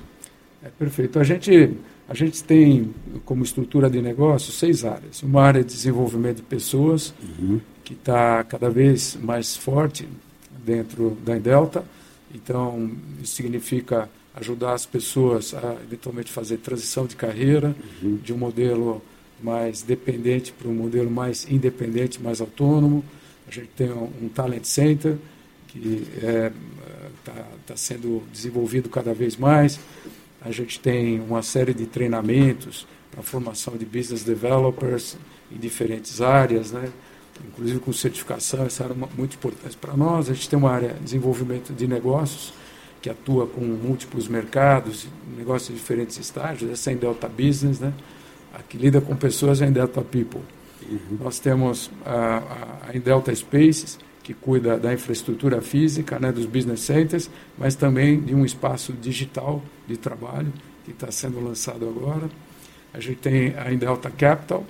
É, 0.64 0.70
perfeito. 0.70 1.20
A 1.20 1.24
gente, 1.24 1.72
a 2.10 2.14
gente 2.14 2.44
tem 2.44 2.94
como 3.26 3.44
estrutura 3.44 3.90
de 3.90 4.02
negócio 4.02 4.52
seis 4.54 4.86
áreas. 4.86 5.22
Uma 5.22 5.44
área 5.44 5.64
de 5.64 5.74
desenvolvimento 5.74 6.38
de 6.38 6.44
pessoas, 6.44 7.14
uhum. 7.22 7.60
que 7.84 7.94
está 7.94 8.44
cada 8.44 8.70
vez 8.70 9.18
mais 9.22 9.58
forte 9.58 10.08
dentro 10.66 11.18
da 11.26 11.38
Delta. 11.38 11.84
Então, 12.34 12.92
isso 13.22 13.36
significa 13.36 14.10
ajudar 14.36 14.74
as 14.74 14.86
pessoas 14.86 15.54
a 15.54 15.76
eventualmente 15.84 16.32
fazer 16.32 16.58
transição 16.58 17.06
de 17.06 17.16
carreira 17.16 17.76
uhum. 18.02 18.18
de 18.24 18.34
um 18.34 18.38
modelo 18.38 19.02
mais 19.42 19.82
dependente 19.82 20.52
para 20.52 20.68
um 20.68 20.74
modelo 20.74 21.10
mais 21.12 21.46
independente, 21.50 22.22
mais 22.22 22.40
autônomo. 22.40 23.04
A 23.48 23.52
gente 23.52 23.70
tem 23.76 23.92
um, 23.92 24.30
talent 24.34 24.64
center 24.64 25.18
que 25.68 26.08
está 26.16 26.28
é, 26.28 26.52
tá, 27.24 27.48
tá 27.68 27.78
sendo 27.78 28.24
desenvolvido 28.32 28.90
cada 28.90 29.14
vez 29.14 29.38
mais. 29.38 29.80
A 30.42 30.52
gente 30.52 30.80
tem 30.80 31.20
uma 31.20 31.42
série 31.42 31.74
de 31.74 31.86
treinamentos 31.86 32.88
para 33.12 33.24
formação 33.24 33.76
de 33.76 33.86
business 33.86 34.24
developers 34.24 35.18
em 35.52 35.58
diferentes 35.58 36.22
áreas, 36.22 36.72
né? 36.72 36.92
inclusive 37.46 37.80
com 37.80 37.94
certificação, 37.94 38.66
essa 38.66 38.84
área 38.84 38.94
é 38.94 39.18
muito 39.18 39.36
importante 39.36 39.78
para 39.78 39.96
nós. 39.96 40.30
A 40.30 40.34
gente 40.34 40.50
tem 40.50 40.58
uma 40.58 40.72
área 40.72 40.94
de 40.94 41.00
desenvolvimento 41.00 41.74
de 41.74 41.88
negócios, 41.88 42.54
que 43.02 43.10
atua 43.10 43.46
com 43.46 43.62
múltiplos 43.62 44.28
mercados, 44.28 45.08
negócios 45.38 45.70
em 45.70 45.74
diferentes 45.74 46.18
estágios, 46.18 46.72
essa 46.72 46.90
é 46.90 46.94
em 46.94 46.98
Delta 46.98 47.28
Business, 47.28 47.80
né? 47.80 47.94
a 48.54 48.64
que 48.64 48.78
lida 48.78 49.00
com 49.00 49.16
pessoas 49.16 49.62
é 49.62 49.68
em 49.68 49.72
Delta 49.72 50.02
People. 50.02 50.42
Uhum. 50.90 51.18
Nós 51.24 51.40
temos 51.40 51.92
a, 52.06 52.38
a, 52.88 52.90
a 52.90 53.00
Delta 53.00 53.34
Spaces, 53.34 54.00
que 54.28 54.34
cuida 54.34 54.78
da 54.78 54.94
infraestrutura 54.94 55.62
física, 55.62 56.20
né, 56.20 56.34
dos 56.34 56.46
business 56.46 56.82
centers, 56.82 57.30
mas 57.58 57.76
também 57.76 58.20
de 58.20 58.36
um 58.36 58.44
espaço 58.44 58.92
digital 58.92 59.64
de 59.88 59.96
trabalho 59.96 60.52
que 60.84 60.92
está 60.92 61.10
sendo 61.10 61.40
lançado 61.40 61.88
agora. 61.88 62.30
A 62.94 63.00
gente 63.00 63.20
tem 63.20 63.54
a 63.58 63.72
Indelta 63.72 64.12
Capital, 64.12 64.66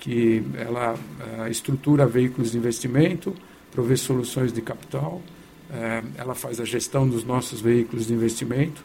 que 0.00 0.42
ela 0.56 0.94
uh, 0.94 1.46
estrutura 1.50 2.06
veículos 2.06 2.52
de 2.52 2.56
investimento, 2.56 3.34
provê 3.70 3.94
soluções 3.94 4.54
de 4.54 4.62
capital, 4.62 5.20
uh, 5.68 6.08
ela 6.16 6.34
faz 6.34 6.58
a 6.58 6.64
gestão 6.64 7.06
dos 7.06 7.24
nossos 7.24 7.60
veículos 7.60 8.06
de 8.06 8.14
investimento. 8.14 8.82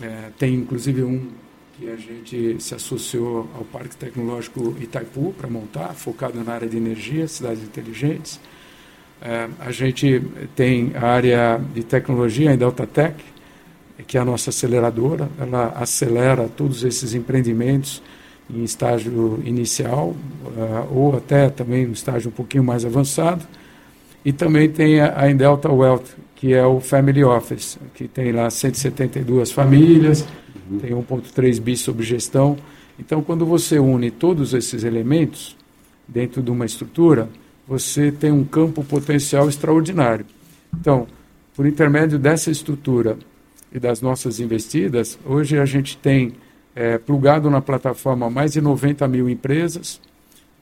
Uh, 0.00 0.30
tem 0.38 0.54
inclusive 0.54 1.02
um 1.02 1.26
que 1.76 1.90
a 1.90 1.96
gente 1.96 2.62
se 2.62 2.72
associou 2.72 3.50
ao 3.56 3.64
Parque 3.64 3.96
Tecnológico 3.96 4.76
Itaipu 4.80 5.34
para 5.36 5.50
montar, 5.50 5.92
focado 5.94 6.38
na 6.44 6.52
área 6.52 6.68
de 6.68 6.76
energia, 6.76 7.26
cidades 7.26 7.64
inteligentes. 7.64 8.38
É, 9.22 9.48
a 9.60 9.70
gente 9.70 10.22
tem 10.56 10.92
a 10.94 11.06
área 11.06 11.60
de 11.74 11.82
tecnologia, 11.82 12.52
a 12.52 12.56
Deltatec, 12.56 13.22
que 14.06 14.16
é 14.16 14.20
a 14.20 14.24
nossa 14.24 14.50
aceleradora. 14.50 15.28
Ela 15.38 15.74
acelera 15.76 16.48
todos 16.48 16.84
esses 16.84 17.14
empreendimentos 17.14 18.02
em 18.48 18.64
estágio 18.64 19.40
inicial 19.44 20.08
uh, 20.08 20.94
ou 20.94 21.16
até 21.16 21.48
também 21.48 21.86
um 21.86 21.92
estágio 21.92 22.30
um 22.30 22.32
pouquinho 22.32 22.64
mais 22.64 22.84
avançado. 22.84 23.46
E 24.24 24.32
também 24.32 24.68
tem 24.68 25.00
a, 25.00 25.20
a 25.20 25.30
Indelta 25.30 25.70
Wealth, 25.70 26.16
que 26.34 26.52
é 26.52 26.64
o 26.64 26.80
Family 26.80 27.22
Office, 27.22 27.78
que 27.94 28.08
tem 28.08 28.32
lá 28.32 28.50
172 28.50 29.52
famílias, 29.52 30.26
uhum. 30.70 30.78
tem 30.78 30.90
1,3 30.90 31.60
bi 31.60 31.76
sob 31.76 32.02
gestão. 32.02 32.56
Então, 32.98 33.22
quando 33.22 33.46
você 33.46 33.78
une 33.78 34.10
todos 34.10 34.52
esses 34.52 34.82
elementos 34.82 35.56
dentro 36.08 36.42
de 36.42 36.50
uma 36.50 36.66
estrutura, 36.66 37.28
você 37.70 38.10
tem 38.10 38.32
um 38.32 38.42
campo 38.42 38.82
potencial 38.82 39.48
extraordinário. 39.48 40.26
Então, 40.74 41.06
por 41.54 41.64
intermédio 41.64 42.18
dessa 42.18 42.50
estrutura 42.50 43.16
e 43.72 43.78
das 43.78 44.00
nossas 44.00 44.40
investidas, 44.40 45.16
hoje 45.24 45.56
a 45.56 45.64
gente 45.64 45.96
tem 45.96 46.32
é, 46.74 46.98
plugado 46.98 47.48
na 47.48 47.60
plataforma 47.60 48.28
mais 48.28 48.54
de 48.54 48.60
90 48.60 49.06
mil 49.06 49.30
empresas. 49.30 50.00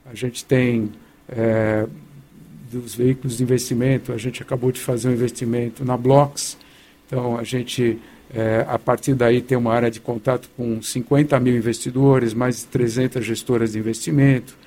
A 0.05 0.13
gente 0.13 0.45
tem 0.45 0.91
é, 1.27 1.87
dos 2.71 2.93
veículos 2.93 3.37
de 3.37 3.43
investimento, 3.43 4.13
a 4.13 4.17
gente 4.17 4.43
acabou 4.43 4.71
de 4.71 4.79
fazer 4.79 5.09
um 5.09 5.13
investimento 5.13 5.83
na 5.83 5.97
Blocks, 5.97 6.59
então 7.07 7.39
a 7.39 7.43
gente, 7.43 7.97
é, 8.31 8.63
a 8.69 8.77
partir 8.77 9.15
daí, 9.15 9.41
tem 9.41 9.57
uma 9.57 9.73
área 9.73 9.89
de 9.89 9.99
contato 9.99 10.47
com 10.55 10.79
50 10.79 11.39
mil 11.39 11.57
investidores, 11.57 12.35
mais 12.35 12.59
de 12.59 12.67
300 12.67 13.25
gestoras 13.25 13.71
de 13.71 13.79
investimento, 13.79 14.58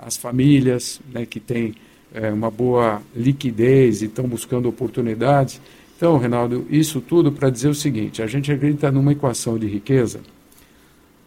as 0.00 0.16
famílias 0.16 1.00
né, 1.12 1.26
que 1.26 1.38
têm 1.38 1.74
é, 2.12 2.30
uma 2.32 2.50
boa 2.50 3.02
liquidez 3.14 4.02
e 4.02 4.06
estão 4.06 4.26
buscando 4.26 4.68
oportunidades. 4.68 5.60
Então, 5.96 6.16
Reinaldo, 6.16 6.66
isso 6.70 7.00
tudo 7.00 7.32
para 7.32 7.50
dizer 7.50 7.68
o 7.68 7.74
seguinte: 7.74 8.22
a 8.22 8.26
gente 8.26 8.50
acredita 8.50 8.90
numa 8.90 9.12
equação 9.12 9.58
de 9.58 9.66
riqueza 9.66 10.20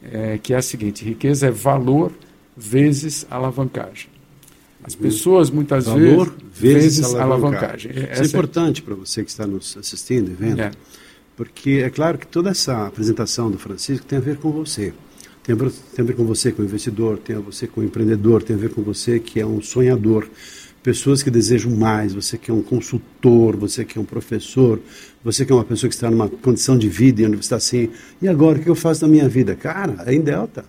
é, 0.03 0.39
que 0.41 0.53
é 0.53 0.57
a 0.57 0.61
seguinte: 0.61 1.03
riqueza 1.03 1.47
é 1.47 1.51
valor 1.51 2.11
vezes 2.55 3.25
alavancagem. 3.29 4.09
As 4.83 4.95
pessoas 4.95 5.51
muitas 5.51 5.85
valor 5.85 6.33
vezes, 6.51 6.97
vezes 6.97 7.13
alavancagem. 7.13 7.91
alavancagem. 7.91 8.13
Isso 8.13 8.23
é 8.23 8.25
importante 8.25 8.81
para 8.81 8.95
você 8.95 9.23
que 9.23 9.29
está 9.29 9.45
nos 9.45 9.77
assistindo 9.77 10.31
e 10.31 10.33
vendo, 10.33 10.61
é. 10.61 10.71
porque 11.37 11.83
é 11.85 11.89
claro 11.91 12.17
que 12.17 12.25
toda 12.25 12.49
essa 12.49 12.87
apresentação 12.87 13.51
do 13.51 13.59
Francisco 13.59 14.05
tem 14.05 14.17
a 14.17 14.21
ver 14.21 14.37
com 14.37 14.51
você. 14.51 14.91
Tem 15.43 15.55
a, 15.55 16.03
ver, 16.03 16.15
com 16.15 16.23
você, 16.23 16.51
com 16.51 16.61
investidor, 16.61 17.17
tem 17.17 17.35
a 17.35 17.39
ver 17.39 17.45
com 17.45 17.51
você, 17.51 17.67
com 17.67 17.83
empreendedor, 17.83 18.43
tem 18.43 18.55
a 18.55 18.59
ver 18.59 18.69
com 18.69 18.83
você 18.83 19.19
que 19.19 19.39
é 19.39 19.45
um 19.45 19.61
sonhador 19.61 20.27
pessoas 20.83 21.21
que 21.21 21.29
desejam 21.29 21.71
mais, 21.71 22.13
você 22.13 22.37
que 22.37 22.49
é 22.49 22.53
um 22.53 22.61
consultor, 22.61 23.55
você 23.55 23.85
que 23.85 23.97
é 23.97 24.01
um 24.01 24.05
professor, 24.05 24.79
você 25.23 25.45
que 25.45 25.51
é 25.51 25.55
uma 25.55 25.63
pessoa 25.63 25.87
que 25.87 25.95
está 25.95 26.09
numa 26.09 26.27
condição 26.27 26.77
de 26.77 26.89
vida 26.89 27.21
e 27.21 27.25
onde 27.25 27.37
está 27.37 27.55
assim, 27.55 27.89
e 28.21 28.27
agora 28.27 28.59
o 28.59 28.61
que 28.61 28.69
eu 28.69 28.75
faço 28.75 29.03
na 29.03 29.07
minha 29.07 29.29
vida? 29.29 29.55
Cara, 29.55 30.03
é 30.05 30.13
em 30.13 30.21
Delta. 30.21 30.65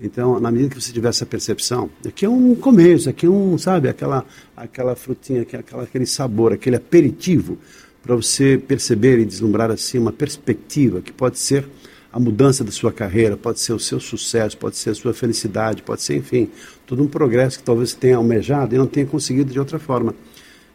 Então, 0.00 0.40
na 0.40 0.50
medida 0.50 0.74
que 0.74 0.82
você 0.82 0.92
tiver 0.92 1.08
essa 1.08 1.24
percepção, 1.24 1.88
aqui 2.04 2.24
é 2.24 2.28
um 2.28 2.54
começo, 2.56 3.08
aqui 3.08 3.26
é 3.26 3.28
um, 3.28 3.56
sabe, 3.56 3.88
aquela, 3.88 4.26
aquela 4.56 4.96
frutinha, 4.96 5.42
aquela, 5.42 5.84
aquele 5.84 6.04
sabor, 6.04 6.52
aquele 6.52 6.74
aperitivo, 6.74 7.56
para 8.02 8.16
você 8.16 8.58
perceber 8.58 9.18
e 9.20 9.24
deslumbrar 9.24 9.70
assim 9.70 9.98
uma 9.98 10.12
perspectiva 10.12 11.00
que 11.00 11.12
pode 11.12 11.38
ser 11.38 11.66
a 12.14 12.20
mudança 12.20 12.62
da 12.62 12.70
sua 12.70 12.92
carreira, 12.92 13.36
pode 13.36 13.58
ser 13.58 13.72
o 13.72 13.78
seu 13.80 13.98
sucesso, 13.98 14.56
pode 14.56 14.76
ser 14.76 14.90
a 14.90 14.94
sua 14.94 15.12
felicidade, 15.12 15.82
pode 15.82 16.00
ser, 16.00 16.14
enfim, 16.14 16.48
todo 16.86 17.02
um 17.02 17.08
progresso 17.08 17.58
que 17.58 17.64
talvez 17.64 17.90
você 17.90 17.96
tenha 17.96 18.16
almejado 18.18 18.72
e 18.72 18.78
não 18.78 18.86
tenha 18.86 19.04
conseguido 19.04 19.52
de 19.52 19.58
outra 19.58 19.80
forma. 19.80 20.14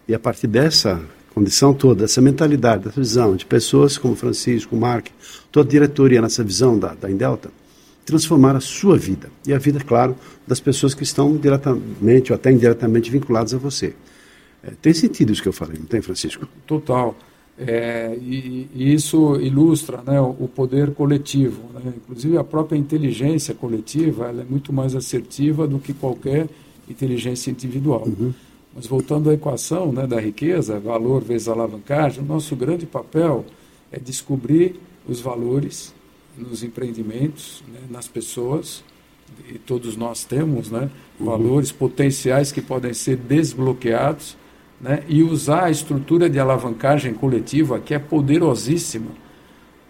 E 0.05 0.13
a 0.13 0.19
partir 0.19 0.47
dessa 0.47 1.01
condição 1.33 1.73
toda, 1.73 2.01
dessa 2.01 2.19
mentalidade, 2.19 2.83
dessa 2.83 2.99
visão 2.99 3.37
de 3.37 3.45
pessoas 3.45 3.97
como 3.97 4.17
Francisco, 4.17 4.75
Mark, 4.75 5.07
toda 5.49 5.65
a 5.65 5.71
diretoria 5.71 6.21
nessa 6.21 6.43
visão 6.43 6.77
da, 6.77 6.93
da 6.93 7.09
Indelta, 7.09 7.49
transformar 8.05 8.57
a 8.57 8.59
sua 8.59 8.97
vida 8.97 9.29
e 9.47 9.53
a 9.53 9.57
vida, 9.57 9.79
claro, 9.79 10.17
das 10.45 10.59
pessoas 10.59 10.93
que 10.93 11.03
estão 11.03 11.37
diretamente 11.37 12.33
ou 12.33 12.35
até 12.35 12.51
indiretamente 12.51 13.09
vinculadas 13.09 13.53
a 13.53 13.57
você. 13.57 13.95
É, 14.61 14.71
tem 14.81 14.93
sentido 14.93 15.31
isso 15.31 15.41
que 15.41 15.47
eu 15.47 15.53
falei, 15.53 15.77
não 15.79 15.85
tem, 15.85 16.01
Francisco? 16.01 16.45
Total. 16.67 17.15
É, 17.67 18.17
e, 18.21 18.69
e, 18.73 18.93
isso 18.93 19.35
ilustra 19.41 20.01
né, 20.01 20.19
o, 20.19 20.29
o, 20.39 20.47
poder 20.47 20.93
coletivo. 20.93 21.61
Né? 21.73 21.93
Inclusive, 21.97 22.37
a 22.37 22.43
própria 22.43 22.77
inteligência 22.77 23.53
coletiva 23.53 24.27
ela 24.27 24.41
é 24.43 24.45
muito 24.49 24.71
mais 24.71 24.95
assertiva 24.95 25.67
do 25.67 25.77
que 25.77 25.93
qualquer 25.93 26.47
inteligência 26.89 27.51
individual. 27.51 28.05
Uhum. 28.05 28.33
Mas 28.73 28.87
voltando 28.87 29.29
à 29.29 29.33
equação 29.33 29.91
né, 29.91 30.07
da 30.07 30.19
riqueza, 30.21 30.79
valor 30.79 31.21
vezes 31.21 31.49
alavancagem, 31.49 32.23
o 32.23 32.25
nosso 32.25 32.55
grande 32.55 32.85
papel 32.85 33.45
é 33.91 33.99
descobrir 33.99 34.79
os 35.07 35.19
valores 35.19 35.93
nos 36.37 36.63
empreendimentos, 36.63 37.61
né, 37.67 37.79
nas 37.89 38.07
pessoas, 38.07 38.83
e 39.53 39.57
todos 39.57 39.97
nós 39.97 40.23
temos 40.23 40.71
né, 40.71 40.89
uhum. 41.19 41.25
valores 41.25 41.73
potenciais 41.73 42.53
que 42.53 42.61
podem 42.61 42.93
ser 42.93 43.17
desbloqueados 43.17 44.37
né, 44.79 45.03
e 45.07 45.21
usar 45.23 45.65
a 45.65 45.69
estrutura 45.69 46.29
de 46.29 46.39
alavancagem 46.39 47.13
coletiva, 47.13 47.79
que 47.79 47.93
é 47.93 47.99
poderosíssima, 47.99 49.11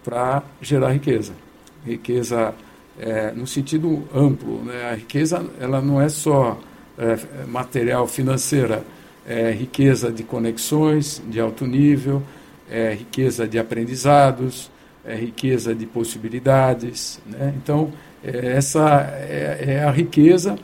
para 0.04 0.44
gerar 0.62 0.94
riqueza. 0.94 1.34
Riqueza 1.86 2.54
é, 3.00 3.32
no 3.32 3.46
sentido 3.46 4.04
amplo. 4.14 4.64
Né? 4.64 4.90
A 4.92 4.96
riqueza 4.96 5.46
ela 5.60 5.82
não 5.82 6.02
é 6.02 6.10
só 6.10 6.60
é, 6.98 7.18
material 7.48 8.08
financeira, 8.08 8.84
é 9.26 9.52
riqueza 9.52 10.12
de 10.12 10.24
conexões 10.24 11.22
de 11.30 11.40
alto 11.40 11.66
nível, 11.66 12.24
é 12.70 12.94
riqueza 12.94 13.48
de 13.48 13.60
aprendizados, 13.60 14.72
é 15.06 15.16
riqueza 15.16 15.74
de 15.74 15.86
possibilidades. 15.86 17.20
Né? 17.26 17.54
Então, 17.56 17.92
é, 18.24 18.54
essa 18.54 19.02
é, 19.14 19.64
é 19.68 19.84
a 19.84 19.92
riqueza 19.92 20.56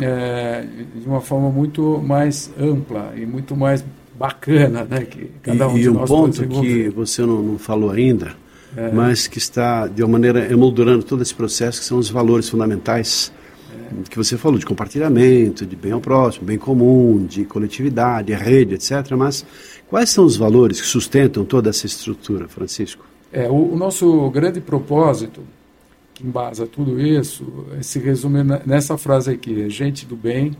é, 0.00 0.64
de 0.94 1.06
uma 1.06 1.20
forma 1.20 1.50
muito 1.50 2.02
mais 2.04 2.50
ampla 2.58 3.12
e 3.16 3.26
muito 3.26 3.56
mais 3.56 3.84
bacana, 4.18 4.84
né? 4.84 5.04
Que 5.04 5.30
cada 5.42 5.68
um 5.68 5.78
e, 5.78 5.82
e 5.82 5.88
um 5.88 6.04
ponto 6.04 6.46
que 6.46 6.88
você 6.88 7.22
não, 7.22 7.42
não 7.42 7.58
falou 7.58 7.90
ainda, 7.90 8.32
é. 8.76 8.90
mas 8.92 9.26
que 9.26 9.38
está 9.38 9.86
de 9.86 10.02
uma 10.02 10.12
maneira 10.12 10.52
emoldurando 10.52 11.04
todo 11.04 11.22
esse 11.22 11.34
processo, 11.34 11.80
que 11.80 11.86
são 11.86 11.98
os 11.98 12.10
valores 12.10 12.48
fundamentais 12.48 13.32
é. 13.72 14.08
que 14.08 14.16
você 14.16 14.36
falou 14.36 14.58
de 14.58 14.66
compartilhamento, 14.66 15.64
de 15.64 15.76
bem 15.76 15.92
ao 15.92 16.00
próximo, 16.00 16.46
bem 16.46 16.58
comum, 16.58 17.24
de 17.24 17.44
coletividade, 17.44 18.32
rede, 18.32 18.74
etc. 18.74 19.12
Mas 19.16 19.44
quais 19.88 20.10
são 20.10 20.24
os 20.24 20.36
valores 20.36 20.80
que 20.80 20.86
sustentam 20.86 21.44
toda 21.44 21.70
essa 21.70 21.86
estrutura, 21.86 22.48
Francisco? 22.48 23.06
É, 23.32 23.48
o, 23.48 23.72
o 23.72 23.76
nosso 23.76 24.30
grande 24.30 24.60
propósito 24.60 25.42
que 26.18 26.26
embasa 26.26 26.66
tudo 26.66 27.00
isso 27.00 27.64
se 27.80 28.00
resume 28.00 28.42
nessa 28.66 28.98
frase 28.98 29.30
aqui: 29.30 29.62
é 29.62 29.68
gente 29.68 30.04
do 30.04 30.16
bem 30.16 30.56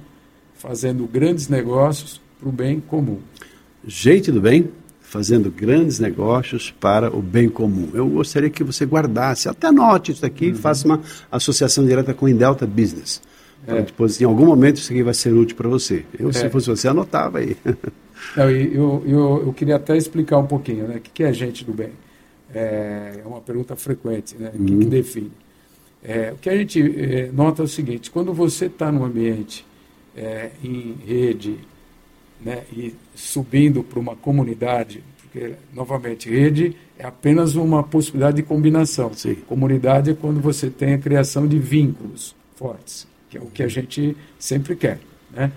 fazendo 0.54 1.04
grandes 1.06 1.48
negócios 1.48 2.20
para 2.38 2.48
o 2.48 2.52
bem 2.52 2.78
comum. 2.78 3.18
Gente 3.84 4.30
do 4.30 4.40
bem 4.40 4.70
fazendo 5.00 5.50
grandes 5.50 5.98
negócios 5.98 6.70
para 6.70 7.14
o 7.14 7.20
bem 7.20 7.48
comum. 7.48 7.90
Eu 7.92 8.06
gostaria 8.08 8.48
que 8.48 8.62
você 8.62 8.84
guardasse, 8.84 9.48
até 9.48 9.66
anote 9.66 10.12
isso 10.12 10.24
aqui 10.24 10.46
uhum. 10.46 10.52
e 10.52 10.54
faça 10.54 10.86
uma 10.86 11.00
associação 11.30 11.84
direta 11.84 12.14
com 12.14 12.26
o 12.26 12.28
Indelta 12.28 12.64
Business. 12.64 13.20
É. 13.66 13.82
Depois, 13.82 14.20
em 14.20 14.24
algum 14.24 14.46
momento, 14.46 14.76
isso 14.76 14.92
aqui 14.92 15.02
vai 15.02 15.14
ser 15.14 15.32
útil 15.32 15.56
para 15.56 15.68
você. 15.68 16.04
Eu, 16.16 16.28
é. 16.28 16.32
se 16.32 16.48
fosse 16.50 16.68
você, 16.68 16.86
anotava 16.86 17.38
aí. 17.38 17.56
Não, 18.36 18.50
eu, 18.50 19.02
eu, 19.06 19.42
eu, 19.46 19.52
queria 19.52 19.76
até 19.76 19.96
explicar 19.96 20.38
um 20.38 20.46
pouquinho, 20.46 20.86
né? 20.86 20.96
O 20.96 21.00
que 21.00 21.22
é 21.22 21.32
gente 21.32 21.64
do 21.64 21.72
bem? 21.72 21.90
É, 22.54 23.20
é 23.24 23.26
uma 23.26 23.40
pergunta 23.40 23.74
frequente, 23.76 24.36
né? 24.38 24.50
O 24.54 24.58
que, 24.58 24.64
que 24.64 24.72
uhum. 24.72 24.90
define? 24.90 25.32
É, 26.02 26.32
o 26.32 26.36
que 26.36 26.48
a 26.48 26.56
gente 26.56 26.80
é, 26.80 27.30
nota 27.32 27.62
é 27.62 27.64
o 27.64 27.68
seguinte: 27.68 28.10
quando 28.10 28.32
você 28.32 28.66
está 28.66 28.90
num 28.90 29.04
ambiente 29.04 29.64
é, 30.16 30.50
em 30.62 30.96
rede 31.06 31.58
né, 32.40 32.62
e 32.72 32.94
subindo 33.14 33.82
para 33.82 33.98
uma 33.98 34.14
comunidade, 34.16 35.02
porque, 35.22 35.54
novamente, 35.74 36.30
rede 36.30 36.76
é 36.98 37.06
apenas 37.06 37.54
uma 37.54 37.82
possibilidade 37.82 38.36
de 38.36 38.42
combinação. 38.42 39.12
Sim. 39.12 39.34
Comunidade 39.34 40.10
é 40.10 40.14
quando 40.14 40.40
você 40.40 40.70
tem 40.70 40.94
a 40.94 40.98
criação 40.98 41.46
de 41.46 41.58
vínculos 41.58 42.34
fortes, 42.56 43.06
que 43.28 43.36
é 43.36 43.40
o 43.40 43.46
que 43.46 43.62
a 43.62 43.68
gente 43.68 44.16
sempre 44.38 44.74
quer. 44.74 44.98
Né? 45.30 45.52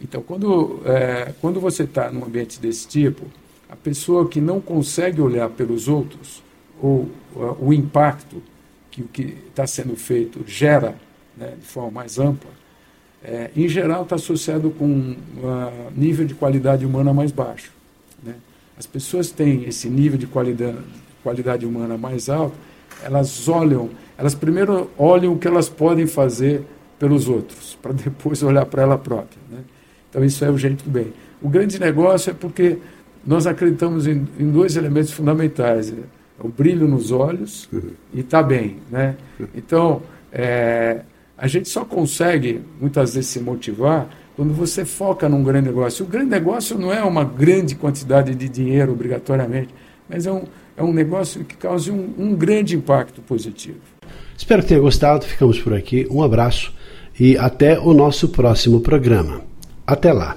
Então, 0.00 0.22
quando, 0.22 0.80
é, 0.84 1.34
quando 1.40 1.60
você 1.60 1.82
está 1.82 2.10
num 2.10 2.24
ambiente 2.24 2.60
desse 2.60 2.86
tipo, 2.86 3.26
a 3.68 3.76
pessoa 3.76 4.28
que 4.28 4.40
não 4.40 4.60
consegue 4.60 5.20
olhar 5.20 5.48
pelos 5.50 5.88
outros, 5.88 6.42
ou 6.82 7.08
uh, 7.36 7.56
o 7.60 7.72
impacto 7.72 8.42
que 8.90 9.02
o 9.02 9.08
que 9.08 9.36
está 9.48 9.66
sendo 9.66 9.96
feito 9.96 10.44
gera 10.46 10.94
né, 11.36 11.54
de 11.58 11.66
forma 11.66 11.90
mais 11.90 12.18
ampla, 12.18 12.50
é, 13.22 13.50
em 13.54 13.68
geral 13.68 14.02
está 14.02 14.16
associado 14.16 14.70
com 14.70 14.86
um 14.86 15.16
nível 15.94 16.26
de 16.26 16.34
qualidade 16.34 16.84
humana 16.84 17.12
mais 17.12 17.30
baixo. 17.30 17.70
Né? 18.22 18.34
As 18.78 18.86
pessoas 18.86 19.30
têm 19.30 19.64
esse 19.64 19.88
nível 19.88 20.18
de 20.18 20.26
qualidade, 20.26 20.78
qualidade 21.22 21.66
humana 21.66 21.96
mais 21.96 22.28
alto, 22.28 22.56
elas 23.02 23.48
olham, 23.48 23.90
elas 24.16 24.34
primeiro 24.34 24.90
olham 24.98 25.34
o 25.34 25.38
que 25.38 25.46
elas 25.46 25.68
podem 25.68 26.06
fazer 26.06 26.64
pelos 26.98 27.28
outros, 27.28 27.78
para 27.80 27.92
depois 27.92 28.42
olhar 28.42 28.66
para 28.66 28.82
ela 28.82 28.98
própria. 28.98 29.40
Né? 29.50 29.58
Então 30.08 30.24
isso 30.24 30.44
é 30.44 30.50
o 30.50 30.58
jeito 30.58 30.84
do 30.84 30.90
bem. 30.90 31.12
O 31.42 31.48
grande 31.48 31.78
negócio 31.78 32.30
é 32.30 32.34
porque 32.34 32.78
nós 33.26 33.46
acreditamos 33.46 34.06
em, 34.06 34.26
em 34.38 34.50
dois 34.50 34.76
elementos 34.76 35.12
fundamentais 35.12 35.92
o 36.40 36.48
brilho 36.48 36.88
nos 36.88 37.10
olhos 37.10 37.68
uhum. 37.72 37.90
e 38.12 38.20
está 38.20 38.42
bem. 38.42 38.78
Né? 38.90 39.16
Então, 39.54 40.02
é, 40.32 41.00
a 41.36 41.46
gente 41.46 41.68
só 41.68 41.84
consegue, 41.84 42.60
muitas 42.80 43.14
vezes, 43.14 43.30
se 43.30 43.40
motivar 43.40 44.08
quando 44.36 44.52
você 44.54 44.84
foca 44.84 45.28
num 45.28 45.42
grande 45.42 45.68
negócio. 45.68 46.04
O 46.04 46.08
grande 46.08 46.30
negócio 46.30 46.78
não 46.78 46.92
é 46.92 47.02
uma 47.02 47.24
grande 47.24 47.74
quantidade 47.74 48.34
de 48.34 48.48
dinheiro, 48.48 48.92
obrigatoriamente, 48.92 49.68
mas 50.08 50.26
é 50.26 50.32
um, 50.32 50.44
é 50.76 50.82
um 50.82 50.92
negócio 50.92 51.44
que 51.44 51.56
cause 51.56 51.90
um, 51.90 52.14
um 52.18 52.34
grande 52.34 52.76
impacto 52.76 53.20
positivo. 53.22 53.78
Espero 54.36 54.62
que 54.62 54.68
tenha 54.68 54.80
gostado. 54.80 55.26
Ficamos 55.26 55.60
por 55.60 55.74
aqui. 55.74 56.06
Um 56.10 56.22
abraço 56.22 56.72
e 57.18 57.36
até 57.36 57.78
o 57.78 57.92
nosso 57.92 58.28
próximo 58.30 58.80
programa. 58.80 59.42
Até 59.86 60.12
lá. 60.12 60.36